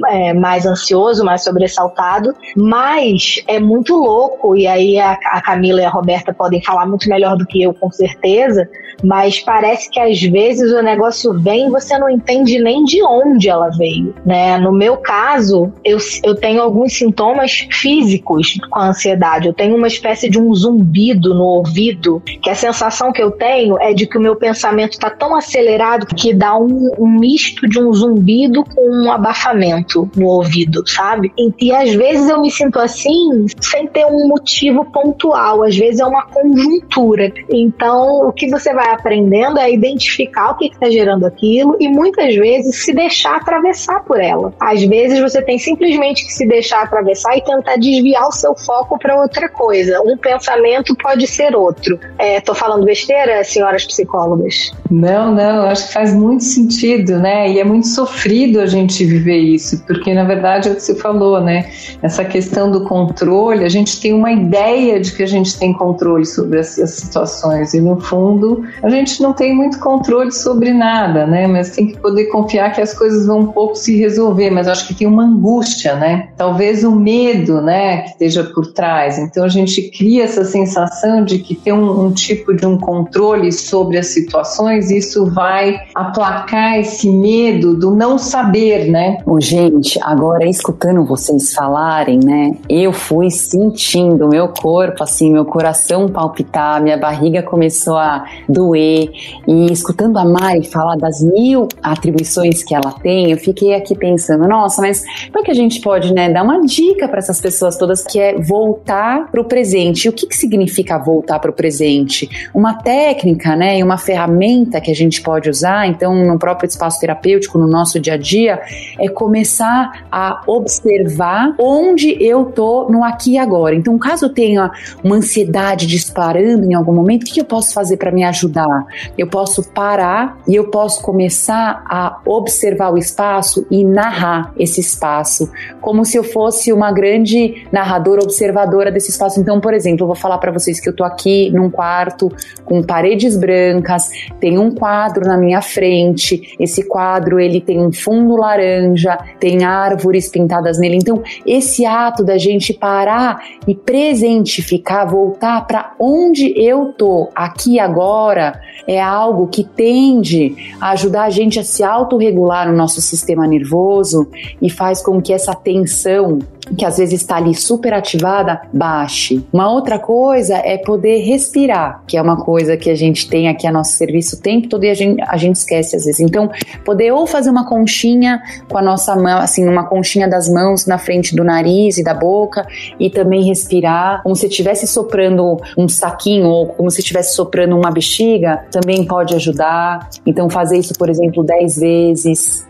é, 0.07 0.33
mais 0.33 0.65
ansioso, 0.65 1.25
mais 1.25 1.43
sobressaltado, 1.45 2.35
mas 2.57 3.34
é 3.47 3.59
muito 3.59 3.95
louco, 3.97 4.57
e 4.57 4.67
aí 4.67 4.99
a, 4.99 5.13
a 5.13 5.41
Camila 5.41 5.81
e 5.81 5.85
a 5.85 5.91
Roberta 5.91 6.33
podem 6.33 6.63
falar 6.63 6.87
muito 6.87 7.09
melhor 7.09 7.37
do 7.37 7.47
que 7.47 7.63
eu, 7.63 7.73
com 7.75 7.91
certeza, 7.91 8.69
mas 9.03 9.41
parece 9.41 9.91
que 9.91 9.99
às 9.99 10.21
vezes 10.23 10.73
o 10.73 10.83
negócio 10.83 11.33
vem 11.39 11.67
e 11.67 11.71
você 11.71 11.99
não 11.99 12.09
entende 12.09 12.59
nem 12.59 12.85
de 12.85 13.03
onde 13.03 13.49
ela 13.49 13.71
veio, 13.71 14.15
né? 14.25 14.59
No 14.59 14.73
meu 14.73 14.97
caso, 14.97 15.73
eu, 15.85 15.99
eu 16.23 16.35
tenho 16.35 16.63
alguns 16.63 16.97
sintomas 16.97 17.67
físicos 17.71 18.59
com 18.71 18.79
a 18.79 18.89
ansiedade. 18.89 19.49
Eu 19.49 19.55
tenho 19.55 19.77
uma 19.77 19.87
espécie 19.87 20.29
de 20.29 20.39
um 20.39 20.55
zumbido 20.55 21.35
no 21.35 21.45
ouvido, 21.45 22.23
que 22.43 22.51
a 22.51 22.55
sensação 22.55 23.13
que 23.13 23.23
eu 23.23 23.31
tenho 23.31 23.79
é 23.81 23.93
de 23.93 24.07
que 24.07 24.17
o 24.17 24.21
meu 24.21 24.37
pensamento 24.37 24.93
está 24.93 25.11
tão 25.11 25.37
acelerado 25.37 26.07
que 26.07 26.33
dá 26.33 26.57
um, 26.57 26.91
um, 26.99 27.09
misto 27.09 27.69
de 27.69 27.79
um 27.79 27.93
zumbido 27.93 28.65
com 28.65 29.05
um 29.05 29.13
abafamento 29.13 30.11
no 30.17 30.27
ouvido, 30.27 30.87
sabe? 30.89 31.33
E, 31.39 31.67
e 31.67 31.73
às 31.73 31.93
vezes 31.95 32.29
eu 32.29 32.41
me 32.41 32.51
sinto 32.51 32.79
assim 32.79 33.24
sem 33.61 33.87
ter 33.87 34.07
um 34.07 34.29
motivo 34.29 34.85
pontual, 34.87 35.63
às 35.63 35.77
vezes 35.77 36.01
é 36.01 36.05
uma 36.05 36.27
conjuntura. 36.27 37.33
Então, 37.51 38.29
o 38.29 38.33
que 38.33 38.49
você 38.49 38.73
vai 38.73 38.91
aprendendo 38.91 39.59
é 39.59 39.73
identificar 39.73 40.51
o 40.51 40.57
que 40.57 40.67
está 40.67 40.91
gerando 40.91 41.27
aquilo 41.27 41.77
e 41.81 41.89
muitas 41.89 42.35
vezes 42.35 42.85
se 42.85 42.93
deixar 42.93 43.37
atravessar 43.37 44.01
por 44.05 44.21
ela. 44.21 44.53
Às 44.61 44.83
vezes 44.83 45.21
você 45.21 45.43
tem 45.43 45.59
simplesmente 45.59 46.25
que 46.25 46.33
se 46.33 46.47
deixar 46.47 46.83
atravessar 46.83 47.37
e 47.37 47.43
tentar 47.43 47.77
desviar 47.77 48.29
o 48.29 48.33
seu 48.33 48.55
foco 48.55 48.99
para 48.99 49.21
outra 49.21 49.49
coisa. 49.49 50.01
Um 50.03 50.17
pensamento 50.17 50.95
pode 50.97 51.27
ser 51.27 51.55
outro. 51.55 51.99
É, 52.19 52.41
tô 52.41 52.55
falando 52.55 52.85
besteira, 52.85 53.43
senhoras 53.45 53.85
psicólogas? 53.85 54.73
Não, 54.91 55.35
não, 55.35 55.65
acho 55.65 55.89
que 55.89 55.93
faz 55.93 56.15
muito 56.15 56.45
sentido, 56.45 57.19
né? 57.19 57.51
E 57.51 57.59
é 57.59 57.65
muito 57.65 57.89
sofrido 57.89 58.61
a 58.61 58.67
gente 58.67 59.05
viver 59.05 59.39
isso, 59.39 59.85
porque 59.87 60.13
na 60.15 60.25
verdade 60.25 60.69
é 60.69 60.73
o 60.73 60.75
que 60.75 60.83
você 60.83 60.95
falou, 60.95 61.41
né? 61.41 61.71
Essa 62.03 62.25
questão 62.25 62.71
do 62.71 62.85
controle, 63.15 63.65
a 63.65 63.69
gente 63.69 64.01
tem 64.01 64.13
uma 64.13 64.33
ideia 64.33 64.99
de 64.99 65.13
que 65.13 65.23
a 65.23 65.27
gente 65.27 65.57
tem 65.57 65.73
controle 65.73 66.27
sobre 66.27 66.59
as, 66.59 66.75
situações 66.75 67.73
e 67.75 67.81
no 67.81 68.01
fundo 68.01 68.65
a 68.83 68.89
gente 68.89 69.23
não 69.23 69.33
tem 69.33 69.55
muito 69.55 69.79
controle 69.79 70.33
sobre 70.33 70.73
nada, 70.73 71.27
né? 71.27 71.47
Mas 71.47 71.71
tem 71.71 71.87
que 71.87 71.99
poder 71.99 72.27
confiar 72.27 72.73
que 72.73 72.81
as 72.81 72.93
coisas 72.93 73.27
vão 73.27 73.41
um 73.41 73.47
pouco 73.47 73.77
se 73.77 73.97
resolver. 73.97 74.51
Mas 74.51 74.67
acho 74.67 74.87
que 74.89 74.95
tem 74.95 75.07
uma 75.07 75.25
angústia, 75.25 75.95
né? 75.95 76.29
Talvez 76.37 76.83
o 76.83 76.91
medo, 76.91 77.61
né, 77.61 78.03
que 78.03 78.11
esteja 78.11 78.45
por 78.45 78.73
trás. 78.73 79.19
Então 79.19 79.45
a 79.45 79.49
gente 79.49 79.91
cria 79.91 80.25
essa 80.25 80.45
sensação 80.45 81.25
de 81.25 81.39
que 81.39 81.55
tem 81.55 81.73
um, 81.73 82.07
um 82.07 82.13
tipo 82.13 82.55
de 82.55 82.67
um 82.67 82.77
controle 82.77 83.53
sobre 83.53 83.99
as 83.99 84.09
situações. 84.09 84.91
E 84.91 84.99
isso 84.99 85.27
vai 85.27 85.79
aplacar 85.95 86.79
esse 86.79 87.09
medo 87.09 87.75
do 87.75 87.95
não 87.95 88.19
saber, 88.19 88.91
né? 88.91 89.19
Ô, 89.25 89.41
gente, 89.41 89.99
agora 90.03 90.49
escutando 90.49 91.05
vocês 91.05 91.53
falarem, 91.55 92.19
né? 92.19 92.53
Eu 92.69 92.93
fui 93.07 93.31
sentindo 93.31 94.29
meu 94.29 94.49
corpo, 94.49 95.03
assim, 95.03 95.31
meu 95.31 95.45
coração 95.45 96.09
palpitar, 96.09 96.83
minha 96.83 96.97
barriga 96.97 97.43
começou 97.43 97.97
a 97.97 98.25
doer. 98.49 99.11
E 99.47 99.71
escutando 99.71 100.19
a 100.19 100.25
Mari 100.25 100.65
falar 100.69 100.97
das 100.97 101.23
mil 101.23 101.69
atribuições 101.83 102.63
que 102.63 102.75
ela 102.75 102.93
tem, 102.93 103.31
eu 103.31 103.37
fiquei 103.37 103.75
aqui 103.75 103.95
pensando, 103.95 104.49
nossa, 104.49 104.81
mas 104.81 105.05
como 105.27 105.41
é 105.41 105.43
que 105.43 105.51
a 105.51 105.55
gente 105.55 105.81
pode, 105.81 106.15
né, 106.15 106.33
dar 106.33 106.43
uma 106.43 106.63
dica 106.63 107.07
para 107.09 107.19
essas 107.19 107.41
pessoas 107.41 107.77
todas 107.77 108.03
que 108.03 108.19
é 108.19 108.41
voltar 108.41 109.31
para 109.31 109.41
o 109.41 109.45
presente? 109.45 110.07
E 110.07 110.09
o 110.09 110.13
que, 110.13 110.27
que 110.27 110.37
significa 110.37 110.99
voltar 110.99 111.39
para 111.39 111.51
o 111.51 111.55
presente? 111.55 112.29
Uma 112.55 112.75
técnica, 112.75 113.55
né, 113.55 113.79
e 113.79 113.83
uma 113.83 113.99
ferramenta 113.99 114.81
que 114.81 114.91
a 114.91 114.95
gente 114.95 115.23
pode 115.23 115.51
usar, 115.51 115.87
então, 115.87 116.15
no 116.15 116.39
próprio 116.39 116.67
espaço 116.67 117.01
terapêutico, 117.01 117.59
no 117.59 117.67
nosso 117.67 118.01
dia 118.01 118.15
a 118.15 118.19
dia, 118.19 118.61
é 118.99 119.09
começar 119.09 120.07
a 120.11 120.43
observar 120.47 121.55
onde 121.59 122.17
eu 122.21 122.47
tô 122.47 122.94
no 122.95 123.03
aqui 123.03 123.33
e 123.33 123.39
agora. 123.39 123.75
Então, 123.75 123.99
caso 123.99 124.27
eu 124.27 124.31
tenha 124.31 124.71
uma 125.03 125.17
ansiedade 125.17 125.87
disparando 125.87 126.65
em 126.65 126.75
algum 126.75 126.95
momento, 126.95 127.25
o 127.25 127.27
que 127.27 127.41
eu 127.41 127.45
posso 127.45 127.75
fazer 127.75 127.97
para 127.97 128.13
me 128.13 128.23
ajudar? 128.23 128.87
Eu 129.19 129.27
posso 129.27 129.63
parar 129.73 130.39
e 130.47 130.55
eu 130.55 130.71
posso 130.71 131.03
começar 131.03 131.83
a 131.87 132.21
observar 132.25 132.93
o 132.93 132.99
espaço 132.99 133.67
e 133.71 133.85
narrar 133.85 134.53
esse 134.57 134.81
espaço, 134.81 135.51
como 135.81 136.05
se 136.05 136.17
eu 136.17 136.23
fosse 136.23 136.73
uma 136.73 136.93
grande 136.93 137.67
narradora 137.73 138.23
observadora 138.23 138.91
desse 138.91 139.11
espaço. 139.11 139.41
Então, 139.41 139.61
por 139.61 139.75
exemplo, 139.75 140.05
eu 140.05 140.07
vou 140.07 140.17
falar 140.17 140.39
para 140.39 140.53
vocês 140.53 140.79
que 140.79 140.89
eu 140.89 140.95
tô 140.95 141.03
aqui 141.03 141.51
num 141.51 141.69
quarto 141.69 142.31
com 142.65 142.83
paredes 142.83 143.37
brancas, 143.37 144.09
tem 144.39 144.59
um 144.59 144.71
quadro 144.71 145.27
na 145.27 145.37
minha 145.37 145.61
frente. 145.61 146.55
Esse 146.61 146.87
quadro 146.87 147.41
ele 147.41 147.61
tem 147.61 147.81
um 147.81 147.93
fundo 147.93 148.37
laranja, 148.37 149.19
tem 149.41 149.65
árvores 149.65 150.29
pintadas 150.29 150.79
nele. 150.79 150.97
Então, 150.97 151.23
esse 151.45 151.85
ato 151.85 152.23
da 152.23 152.39
gente 152.39 152.73
parar 152.85 153.43
e 153.67 153.75
presentificar, 153.75 155.11
voltar 155.11 155.67
para 155.67 155.95
onde 155.99 156.53
eu 156.55 156.93
tô 156.93 157.31
aqui 157.35 157.81
agora, 157.81 158.61
é 158.87 159.01
algo 159.01 159.47
que 159.47 159.65
tende 159.65 160.55
a 160.79 160.91
ajudar 160.91 161.23
a 161.23 161.31
gente 161.31 161.59
a 161.59 161.65
se 161.65 161.83
autorregular 161.83 162.71
no 162.71 162.77
nosso 162.77 163.01
sistema 163.01 163.47
nervoso 163.47 164.29
e 164.61 164.69
faz 164.69 165.03
com 165.03 165.23
que 165.23 165.33
essa 165.33 165.55
tensão 165.55 166.41
que 166.77 166.85
às 166.85 166.97
vezes 166.97 167.21
está 167.21 167.37
ali 167.37 167.55
super 167.55 167.93
ativada, 167.93 168.63
baixe. 168.73 169.45
Uma 169.53 169.71
outra 169.71 169.99
coisa 169.99 170.57
é 170.57 170.79
poder 170.79 171.19
respirar, 171.19 172.03
que 172.07 172.17
é 172.17 172.23
uma 172.23 172.37
coisa 172.37 172.77
que 172.77 172.91
a 172.91 172.95
gente 172.95 173.29
tem 173.29 173.49
aqui 173.49 173.67
a 173.67 173.73
nosso 173.73 173.93
serviço 173.93 174.37
o 174.37 174.41
tempo 174.41 174.69
todo 174.69 174.85
e 174.85 174.91
a 174.91 174.95
gente, 174.95 175.23
a 175.23 175.37
gente 175.37 175.57
esquece 175.57 175.97
às 175.97 176.05
vezes. 176.05 176.21
Então, 176.21 176.51
poder 176.85 177.13
ou 177.13 177.27
fazer 177.27 177.51
uma 177.51 177.69
conchinha 177.69 178.43
com 178.69 178.79
a 178.79 178.83
nossa 178.83 179.15
mão, 179.15 179.39
assim, 179.39 179.67
uma 179.69 179.85
conchinha 179.85 180.29
das 180.29 180.49
mãos 180.49 180.87
na 180.87 180.99
frente 180.99 181.35
do 181.37 181.45
nariz 181.45 181.99
e 181.99 182.05
da 182.05 182.15
boca 182.15 182.67
e 182.99 183.11
também 183.11 183.45
respirar, 183.45 184.23
como 184.23 184.35
se 184.35 184.47
estivesse 184.47 184.87
soprando 184.87 185.59
um 185.77 185.89
saquinho 185.89 186.47
ou 186.47 186.67
como 186.69 186.91
se 186.91 187.01
estivesse 187.01 187.35
soprando 187.35 187.77
uma 187.77 187.91
bexiga, 187.91 188.65
também 188.71 189.05
pode 189.05 189.35
ajudar. 189.35 190.09
Então, 190.27 190.49
fazer 190.49 190.79
isso, 190.79 190.95
por 190.95 191.09
exemplo, 191.09 191.43
10 191.43 191.77
vezes. 191.77 192.67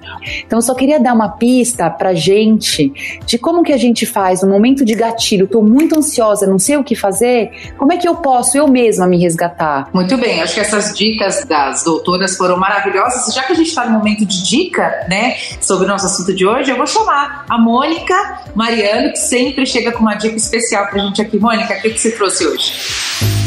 Então, 0.47 0.59
eu 0.59 0.63
só 0.63 0.75
queria 0.75 0.99
dar 0.99 1.15
uma 1.15 1.29
pista 1.31 1.89
pra 1.91 2.15
gente 2.15 2.93
de 3.27 3.39
como 3.39 3.63
que 3.63 3.73
a 3.73 3.79
gente 3.87 4.07
faz 4.07 4.43
no 4.43 4.49
momento 4.49 4.85
de 4.85 4.95
gatilho, 4.95 5.45
estou 5.45 5.63
muito 5.63 5.99
ansiosa, 5.99 6.47
não 6.47 6.59
sei 6.59 6.77
o 6.77 6.85
que 6.85 6.95
fazer, 6.95 7.51
como 7.77 7.93
é 7.93 7.97
que 7.97 8.09
eu 8.09 8.17
posso 8.17 8.57
eu 8.57 8.67
mesma 8.69 9.07
me 9.07 9.19
resgatar? 9.19 9.89
Muito 9.93 10.17
bem, 10.17 10.43
acho 10.43 10.55
que 10.55 10.61
essas 10.61 10.95
dicas 10.95 11.45
das 11.45 11.85
doutoras 11.85 12.37
foram 12.37 12.57
maravilhosas. 12.57 13.35
Já 13.35 13.43
que 13.43 13.53
a 13.53 13.57
gente 13.57 13.69
está 13.69 13.87
no 13.87 13.99
momento 13.99 14.25
de 14.25 14.43
dica, 14.43 15.07
né, 15.09 15.37
sobre 15.61 15.85
o 15.85 15.89
nosso 15.89 16.07
assunto 16.07 16.35
de 16.35 16.47
hoje, 16.47 16.71
eu 16.71 16.77
vou 16.77 16.87
chamar 16.87 17.45
a 17.49 17.59
Mônica 17.59 18.15
Mariano, 18.55 19.13
que 19.13 19.19
sempre 19.19 19.67
chega 19.67 19.93
com 19.93 20.01
uma 20.01 20.15
dica 20.15 20.37
especial 20.37 20.87
para 20.87 21.03
a 21.03 21.07
gente 21.07 21.21
aqui. 21.21 21.39
Mônica, 21.39 21.75
o 21.75 21.83
que, 21.83 21.91
que 21.91 21.99
você 21.99 22.11
trouxe 22.13 22.47
hoje? 22.47 23.44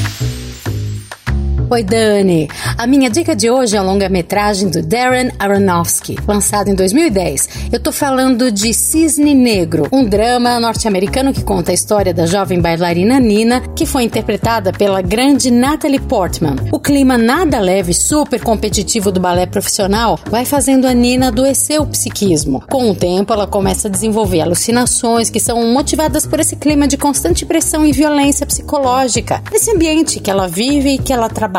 Oi, 1.69 1.83
Dani. 1.83 2.47
A 2.77 2.87
minha 2.87 3.09
dica 3.09 3.35
de 3.35 3.51
hoje 3.51 3.75
é 3.75 3.79
a 3.79 3.83
longa-metragem 3.83 4.69
do 4.69 4.81
Darren 4.81 5.31
Aronofsky, 5.37 6.15
lançado 6.25 6.69
em 6.69 6.73
2010. 6.73 7.49
Eu 7.73 7.79
tô 7.81 7.91
falando 7.91 8.49
de 8.49 8.73
Cisne 8.73 9.35
Negro, 9.35 9.85
um 9.91 10.05
drama 10.05 10.61
norte-americano 10.61 11.33
que 11.33 11.43
conta 11.43 11.71
a 11.71 11.73
história 11.73 12.13
da 12.13 12.25
jovem 12.25 12.61
bailarina 12.61 13.19
Nina, 13.19 13.59
que 13.75 13.85
foi 13.85 14.03
interpretada 14.03 14.71
pela 14.71 15.01
grande 15.01 15.51
Natalie 15.51 15.99
Portman. 15.99 16.55
O 16.71 16.79
clima 16.79 17.17
nada 17.17 17.59
leve, 17.59 17.93
super 17.93 18.41
competitivo 18.41 19.11
do 19.11 19.19
balé 19.19 19.45
profissional 19.45 20.17
vai 20.29 20.45
fazendo 20.45 20.87
a 20.87 20.93
Nina 20.93 21.27
adoecer 21.27 21.81
o 21.81 21.87
psiquismo. 21.87 22.63
Com 22.71 22.89
o 22.91 22.95
tempo, 22.95 23.33
ela 23.33 23.45
começa 23.45 23.89
a 23.89 23.91
desenvolver 23.91 24.39
alucinações 24.39 25.29
que 25.29 25.39
são 25.41 25.61
motivadas 25.73 26.25
por 26.25 26.39
esse 26.39 26.55
clima 26.55 26.87
de 26.87 26.95
constante 26.95 27.45
pressão 27.45 27.85
e 27.85 27.91
violência 27.91 28.45
psicológica, 28.45 29.43
nesse 29.51 29.69
ambiente 29.69 30.21
que 30.21 30.31
ela 30.31 30.47
vive 30.47 30.91
e 30.91 30.97
que 30.97 31.11
ela 31.11 31.27
trabalha. 31.27 31.56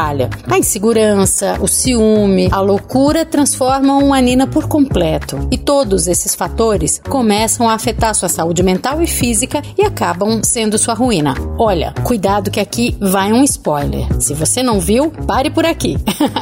A 0.48 0.58
insegurança, 0.58 1.58
o 1.61 1.66
ciúme, 1.66 2.48
a 2.52 2.61
loucura 2.61 3.24
transformam 3.24 4.14
a 4.14 4.20
Nina 4.20 4.46
por 4.46 4.68
completo. 4.68 5.48
E 5.50 5.58
todos 5.58 6.06
esses 6.06 6.37
fatores 6.37 7.00
começam 7.08 7.68
a 7.68 7.74
afetar 7.74 8.14
sua 8.14 8.28
saúde 8.28 8.62
mental 8.62 9.02
e 9.02 9.06
física 9.06 9.61
e 9.76 9.82
acabam 9.82 10.40
sendo 10.44 10.78
sua 10.78 10.94
ruína. 10.94 11.34
Olha, 11.58 11.92
cuidado 12.04 12.50
que 12.50 12.61
aqui 12.61 12.96
vai 13.00 13.32
um 13.32 13.42
spoiler. 13.42 14.06
Se 14.20 14.34
você 14.34 14.62
não 14.62 14.78
viu, 14.78 15.11
pare 15.26 15.50
por 15.50 15.66
aqui. 15.66 15.96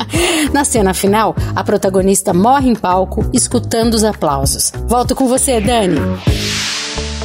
Na 0.52 0.64
cena 0.64 0.92
final, 0.92 1.34
a 1.54 1.64
protagonista 1.64 2.34
morre 2.34 2.68
em 2.68 2.74
palco 2.74 3.24
escutando 3.32 3.94
os 3.94 4.04
aplausos. 4.04 4.70
Volto 4.86 5.14
com 5.14 5.26
você, 5.26 5.60
Dani. 5.60 5.96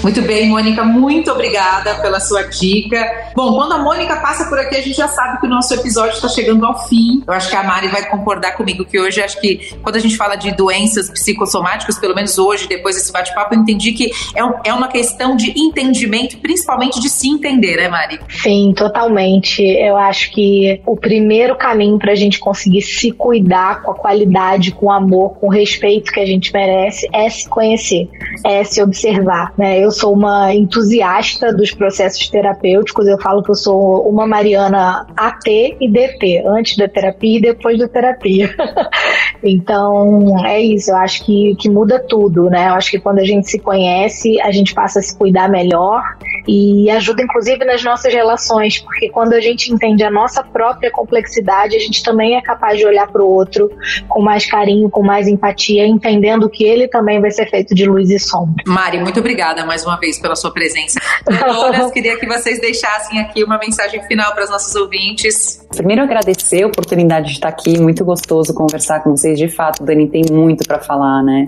Muito 0.04 0.20
bem, 0.24 0.50
Mônica, 0.50 0.84
muito 0.84 1.32
obrigada 1.32 1.94
pela 1.96 2.20
sua 2.20 2.42
dica. 2.42 2.98
Bom, 3.36 3.54
quando 3.54 3.74
a 3.74 3.78
Mônica 3.78 4.16
passa 4.16 4.46
por 4.46 4.58
aqui, 4.58 4.76
a 4.76 4.82
gente 4.82 4.98
já 4.98 5.08
sabe 5.08 5.40
que 5.40 5.46
o 5.46 5.50
nosso 5.50 5.72
episódio 5.76 6.16
está 6.16 6.28
chegando 6.28 6.66
ao 6.66 6.88
fim. 6.88 7.22
Eu 7.28 7.34
acho 7.34 7.50
que 7.50 7.56
a 7.56 7.64
Mari 7.64 7.88
vai 7.88 8.10
concordar 8.10 8.54
comigo 8.54 8.84
que 8.84 9.00
hoje, 9.00 9.22
acho 9.22 9.40
que 9.40 9.76
quando 9.84 9.98
a 9.98 10.00
gente 10.00 10.18
fala 10.18 10.36
de 10.36 10.52
doenças 10.56 11.08
psicossomáticas, 11.08 12.00
pelo 12.00 12.16
menos 12.16 12.40
hoje, 12.40 12.68
depois 12.68 12.96
desse 12.96 13.12
bate-papo, 13.12 13.54
eu 13.54 13.60
entendi 13.60 13.92
que 13.92 14.12
é, 14.36 14.44
um, 14.44 14.54
é 14.66 14.74
uma 14.74 14.88
questão 14.88 15.36
de 15.36 15.54
entendimento, 15.56 16.38
principalmente 16.40 17.00
de 17.00 17.08
se 17.08 17.30
entender, 17.30 17.78
né, 17.78 17.88
Mari? 17.88 18.20
Sim, 18.28 18.74
totalmente. 18.76 19.62
Eu 19.62 19.98
acho 19.98 20.32
que 20.32 20.82
o 20.84 20.98
primeiro 20.98 21.56
caminho 21.56 22.00
para 22.00 22.14
a 22.14 22.16
gente 22.16 22.40
conseguir 22.40 22.82
se 22.82 23.12
cuidar 23.12 23.84
com 23.84 23.92
a 23.92 23.96
qualidade, 23.96 24.72
com 24.72 24.88
o 24.88 24.92
amor, 24.92 25.36
com 25.36 25.46
o 25.46 25.50
respeito 25.50 26.12
que 26.12 26.20
a 26.20 26.26
gente 26.26 26.52
merece 26.52 27.08
é 27.14 27.30
se 27.30 27.48
conhecer, 27.48 28.10
é 28.44 28.64
se 28.64 28.82
observar. 28.82 29.54
Né? 29.56 29.80
Eu 29.80 29.91
eu 29.92 29.94
sou 29.94 30.14
uma 30.14 30.54
entusiasta 30.56 31.54
dos 31.54 31.74
processos 31.74 32.30
terapêuticos. 32.30 33.06
Eu 33.08 33.20
falo 33.20 33.44
que 33.44 33.52
eu 33.52 33.56
sou 33.56 34.08
uma 34.08 34.26
Mariana 34.26 35.06
AT 35.18 35.48
e 35.48 35.90
DT, 35.90 36.44
antes 36.48 36.78
da 36.78 36.88
terapia 36.88 37.38
e 37.38 37.42
depois 37.42 37.78
da 37.78 37.90
terapia. 37.90 38.50
então, 39.44 40.46
é 40.46 40.62
isso. 40.62 40.92
Eu 40.92 40.96
acho 40.96 41.26
que, 41.26 41.56
que 41.60 41.70
muda 41.70 42.00
tudo, 42.00 42.50
né? 42.50 42.70
Eu 42.70 42.74
acho 42.76 42.90
que 42.90 43.00
quando 43.00 43.20
a 43.20 43.26
gente 43.26 43.50
se 43.50 43.60
conhece, 43.60 44.40
a 44.40 44.52
gente 44.52 44.74
passa 44.74 45.00
a 45.00 45.02
se 45.02 45.16
cuidar 45.18 45.50
melhor 45.50 46.02
e 46.48 46.90
ajuda, 46.90 47.22
inclusive, 47.22 47.64
nas 47.66 47.84
nossas 47.84 48.14
relações, 48.14 48.80
porque 48.80 49.10
quando 49.10 49.34
a 49.34 49.42
gente 49.42 49.72
entende 49.72 50.04
a 50.04 50.12
nossa 50.12 50.44
própria 50.44 50.92
complexidade, 50.92 51.76
a 51.76 51.80
gente 51.80 52.04
também 52.04 52.36
é 52.36 52.42
capaz 52.42 52.78
de 52.78 52.86
olhar 52.86 53.08
para 53.08 53.24
o 53.24 53.30
outro 53.30 53.72
com 54.08 54.22
mais 54.22 54.46
carinho, 54.46 54.90
com 54.90 55.04
mais 55.04 55.28
empatia, 55.28 55.86
entendendo 55.86 56.50
que 56.50 56.64
ele 56.64 56.88
também 56.88 57.20
vai 57.20 57.32
ser 57.32 57.50
feito 57.50 57.74
de 57.74 57.86
luz 57.86 58.10
e 58.10 58.20
sombra. 58.20 58.64
Mari, 58.66 59.00
muito 59.00 59.20
obrigada 59.20 59.66
mais 59.66 59.86
uma 59.86 59.98
vez 59.98 60.20
pela 60.20 60.36
sua 60.36 60.52
presença. 60.52 61.00
Doutoras, 61.26 61.90
queria 61.94 62.18
que 62.18 62.26
vocês 62.26 62.60
deixassem 62.60 63.20
aqui 63.20 63.44
uma 63.44 63.58
mensagem 63.58 64.02
final 64.04 64.34
para 64.34 64.44
os 64.44 64.50
nossos 64.50 64.76
ouvintes. 64.76 65.61
Primeiro, 65.76 66.02
agradecer 66.02 66.64
a 66.64 66.68
oportunidade 66.68 67.28
de 67.28 67.34
estar 67.34 67.50
aqui, 67.50 67.80
muito 67.80 68.04
gostoso 68.04 68.54
conversar 68.54 69.04
com 69.04 69.12
vocês. 69.12 69.38
De 69.38 69.48
fato, 69.48 69.84
Dani 69.84 70.08
tem 70.08 70.24
muito 70.32 70.66
para 70.66 70.80
falar, 70.80 71.24
né? 71.24 71.48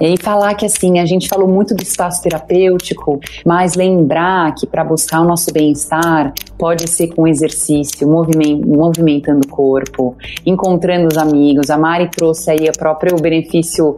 E 0.00 0.14
falar 0.22 0.54
que, 0.54 0.64
assim, 0.64 0.98
a 0.98 1.06
gente 1.06 1.28
falou 1.28 1.48
muito 1.48 1.74
do 1.74 1.82
espaço 1.82 2.22
terapêutico, 2.22 3.20
mas 3.44 3.74
lembrar 3.74 4.54
que 4.54 4.66
para 4.66 4.84
buscar 4.84 5.20
o 5.20 5.24
nosso 5.24 5.52
bem-estar, 5.52 6.32
pode 6.58 6.88
ser 6.88 7.08
com 7.08 7.26
exercício, 7.26 8.08
movimentando 8.08 9.46
o 9.46 9.48
corpo, 9.48 10.16
encontrando 10.44 11.08
os 11.08 11.18
amigos. 11.18 11.70
A 11.70 11.78
Mari 11.78 12.10
trouxe 12.10 12.50
aí 12.50 12.68
o 12.68 12.78
próprio 12.78 13.16
benefício 13.16 13.96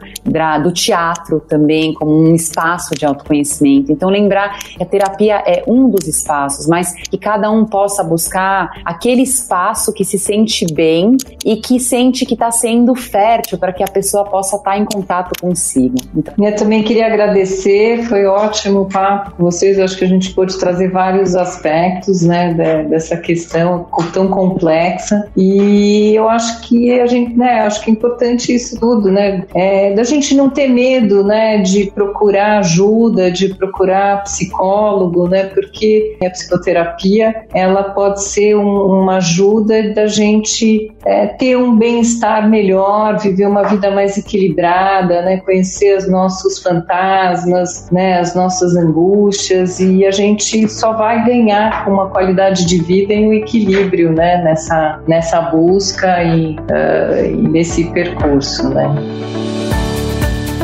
do 0.63 0.73
teatro 0.73 1.41
também, 1.41 1.95
como 1.95 2.13
um 2.13 2.35
espaço 2.35 2.95
de 2.95 3.05
autoconhecimento 3.05 3.57
então, 3.89 4.09
lembrar 4.09 4.59
que 4.59 4.83
a 4.83 4.87
terapia 4.87 5.43
é 5.47 5.63
um 5.67 5.89
dos 5.89 6.07
espaços, 6.07 6.67
mas 6.67 6.95
que 6.95 7.19
cada 7.19 7.51
um 7.51 7.65
possa 7.65 8.03
buscar 8.03 8.71
aquele 8.85 9.23
espaço 9.23 9.93
que 9.93 10.05
se 10.05 10.19
sente 10.19 10.67
bem 10.73 11.17
e 11.45 11.57
que 11.57 11.79
sente 11.81 12.25
que 12.25 12.35
está 12.35 12.51
sendo 12.51 12.95
fértil 12.95 13.59
para 13.59 13.73
que 13.73 13.83
a 13.83 13.87
pessoa 13.87 14.25
possa 14.25 14.57
estar 14.57 14.73
tá 14.73 14.79
em 14.79 14.85
contato 14.85 15.41
consigo. 15.41 15.97
Então. 16.15 16.35
Eu 16.39 16.57
também 16.57 16.83
queria 16.83 17.07
agradecer, 17.07 18.05
foi 18.05 18.27
ótimo 18.27 18.83
o 18.83 18.87
papo 18.87 19.33
com 19.37 19.45
vocês. 19.45 19.79
Eu 19.79 19.85
acho 19.85 19.97
que 19.97 20.05
a 20.05 20.09
gente 20.09 20.33
pôde 20.35 20.59
trazer 20.59 20.91
vários 20.91 21.35
aspectos 21.35 22.23
né, 22.23 22.46
dessa 22.55 23.17
questão 23.17 23.87
tão 24.13 24.29
complexa. 24.29 25.29
E 25.37 26.15
eu 26.15 26.29
acho 26.29 26.63
que 26.63 27.01
a 27.01 27.07
gente, 27.07 27.37
né, 27.37 27.61
acho 27.61 27.83
que 27.83 27.91
é 27.91 27.93
importante 27.93 28.55
isso 28.55 28.79
tudo, 28.79 29.11
né? 29.11 29.45
É, 29.55 29.95
da 29.95 30.05
gente 30.05 30.35
não 30.35 30.51
ter 30.51 30.69
medo, 30.69 31.25
né, 31.25 31.59
de 31.59 31.91
procurar 31.91 32.59
ajuda, 32.59 33.31
de 33.31 33.55
procurar 33.55 34.23
psicólogo, 34.25 35.29
né? 35.29 35.45
Porque 35.45 36.17
a 36.25 36.31
psicoterapia 36.31 37.45
ela 37.55 37.85
pode 37.85 38.23
ser 38.23 38.57
um, 38.57 39.01
uma 39.01 39.17
ajuda 39.17 39.95
da 39.95 40.07
gente 40.07 40.93
é, 41.05 41.27
ter 41.27 41.57
um 41.57 41.77
bem-estar 41.77 42.49
melhor, 42.49 43.19
viver 43.19 43.47
uma 43.47 43.65
vida 43.65 43.91
mais 43.91 44.17
equilibrada, 44.17 45.23
né? 45.23 45.39
Conhecer 45.39 45.97
os 45.97 46.09
nossos 46.09 46.63
fantasmas, 46.63 47.91
né? 47.91 48.19
As 48.19 48.35
nossas 48.35 48.77
angústias 48.77 49.81
e 49.81 50.05
a 50.05 50.11
gente 50.11 50.69
só 50.69 50.93
vai 50.93 51.25
ganhar 51.25 51.85
com 51.85 51.93
uma 51.93 52.09
qualidade 52.09 52.36
de 52.67 52.79
vida 52.79 53.13
e 53.13 53.27
um 53.27 53.33
equilíbrio, 53.33 54.13
né? 54.13 54.43
Nessa 54.43 55.01
nessa 55.07 55.41
busca 55.43 56.23
e, 56.23 56.57
uh, 56.57 57.27
e 57.27 57.49
nesse 57.49 57.85
percurso, 57.93 58.69
né? 58.71 58.87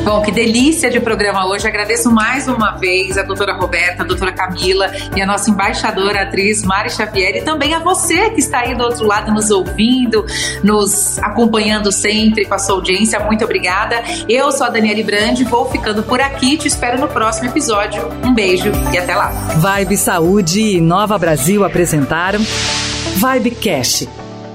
Bom, 0.05 0.21
que 0.21 0.33
delícia 0.33 0.91
de 0.91 0.99
programa 0.99 1.47
hoje. 1.47 1.67
Agradeço 1.67 2.11
mais 2.11 2.49
uma 2.49 2.73
vez 2.73 3.17
a 3.17 3.23
doutora 3.23 3.53
Roberta, 3.55 4.03
a 4.03 4.07
doutora 4.07 4.33
Camila 4.33 4.91
e 5.17 5.23
a 5.23 5.27
nossa 5.27 5.49
embaixadora, 5.49 6.21
a 6.21 6.23
atriz 6.23 6.63
Mari 6.65 6.91
Xavier, 6.91 7.37
e 7.37 7.43
também 7.43 7.73
a 7.73 7.79
você 7.79 8.31
que 8.31 8.41
está 8.41 8.61
aí 8.61 8.75
do 8.75 8.83
outro 8.83 9.07
lado 9.07 9.33
nos 9.33 9.51
ouvindo, 9.51 10.27
nos 10.63 11.19
acompanhando 11.21 11.93
sempre 11.93 12.45
com 12.45 12.55
a 12.55 12.59
sua 12.59 12.75
audiência. 12.75 13.21
Muito 13.21 13.45
obrigada. 13.45 14.03
Eu 14.29 14.51
sou 14.51 14.67
a 14.67 14.71
Daniele 14.71 15.05
Brandi, 15.05 15.45
vou 15.45 15.71
ficando 15.71 16.03
por 16.03 16.21
aqui. 16.21 16.57
Te 16.57 16.67
espero 16.67 17.01
no 17.01 17.07
próximo 17.07 17.49
episódio. 17.49 18.03
Um 18.25 18.35
beijo 18.35 18.73
e 18.93 18.99
até 18.99 19.15
lá. 19.15 19.29
Vibe 19.57 19.97
Saúde 19.97 20.61
e 20.61 20.81
Nova 20.81 21.17
Brasil 21.17 21.65
apresentaram 21.65 22.41
Vibe 23.19 23.53
Cash 23.53 24.09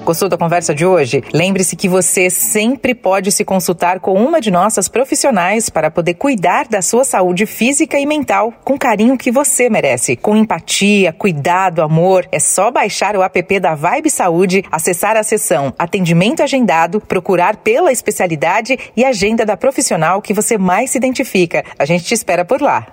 Gostou 0.08 0.30
da 0.30 0.38
conversa 0.38 0.74
de 0.74 0.86
hoje? 0.86 1.22
Lembre-se 1.34 1.76
que 1.76 1.89
você 1.89 2.30
sempre 2.30 2.96
pode 2.96 3.30
se 3.30 3.43
consultar 3.43 4.00
com 4.00 4.13
uma 4.13 4.39
de 4.39 4.50
nossas 4.50 4.88
profissionais 4.88 5.70
para 5.70 5.91
poder 5.91 6.13
cuidar 6.13 6.65
da 6.65 6.82
sua 6.82 7.04
saúde 7.04 7.46
física 7.46 8.00
e 8.00 8.06
mental 8.06 8.54
com 8.63 8.78
carinho 8.78 9.17
que 9.17 9.30
você 9.30 9.70
merece. 9.70 10.15
Com 10.15 10.38
empatia, 10.38 11.12
cuidado, 11.12 11.82
amor. 11.82 12.26
É 12.32 12.39
só 12.39 12.72
baixar 12.72 13.17
o 13.17 13.22
app 13.22 13.60
da 13.60 13.76
Vibe 13.76 14.10
Saúde, 14.10 14.63
acessar 14.72 15.17
a 15.17 15.24
seção 15.24 15.74
Atendimento 15.78 16.41
Agendado, 16.41 17.02
procurar 17.02 17.58
pela 17.58 17.91
especialidade 17.91 18.80
e 18.96 19.04
agenda 19.04 19.46
da 19.46 19.58
profissional 19.58 20.22
que 20.22 20.34
você 20.34 20.58
mais 20.58 20.91
se 20.91 20.98
identifica. 20.98 21.65
A 21.78 21.84
gente 21.84 22.06
te 22.06 22.13
espera 22.13 22.46
por 22.46 22.62
lá. 22.62 22.88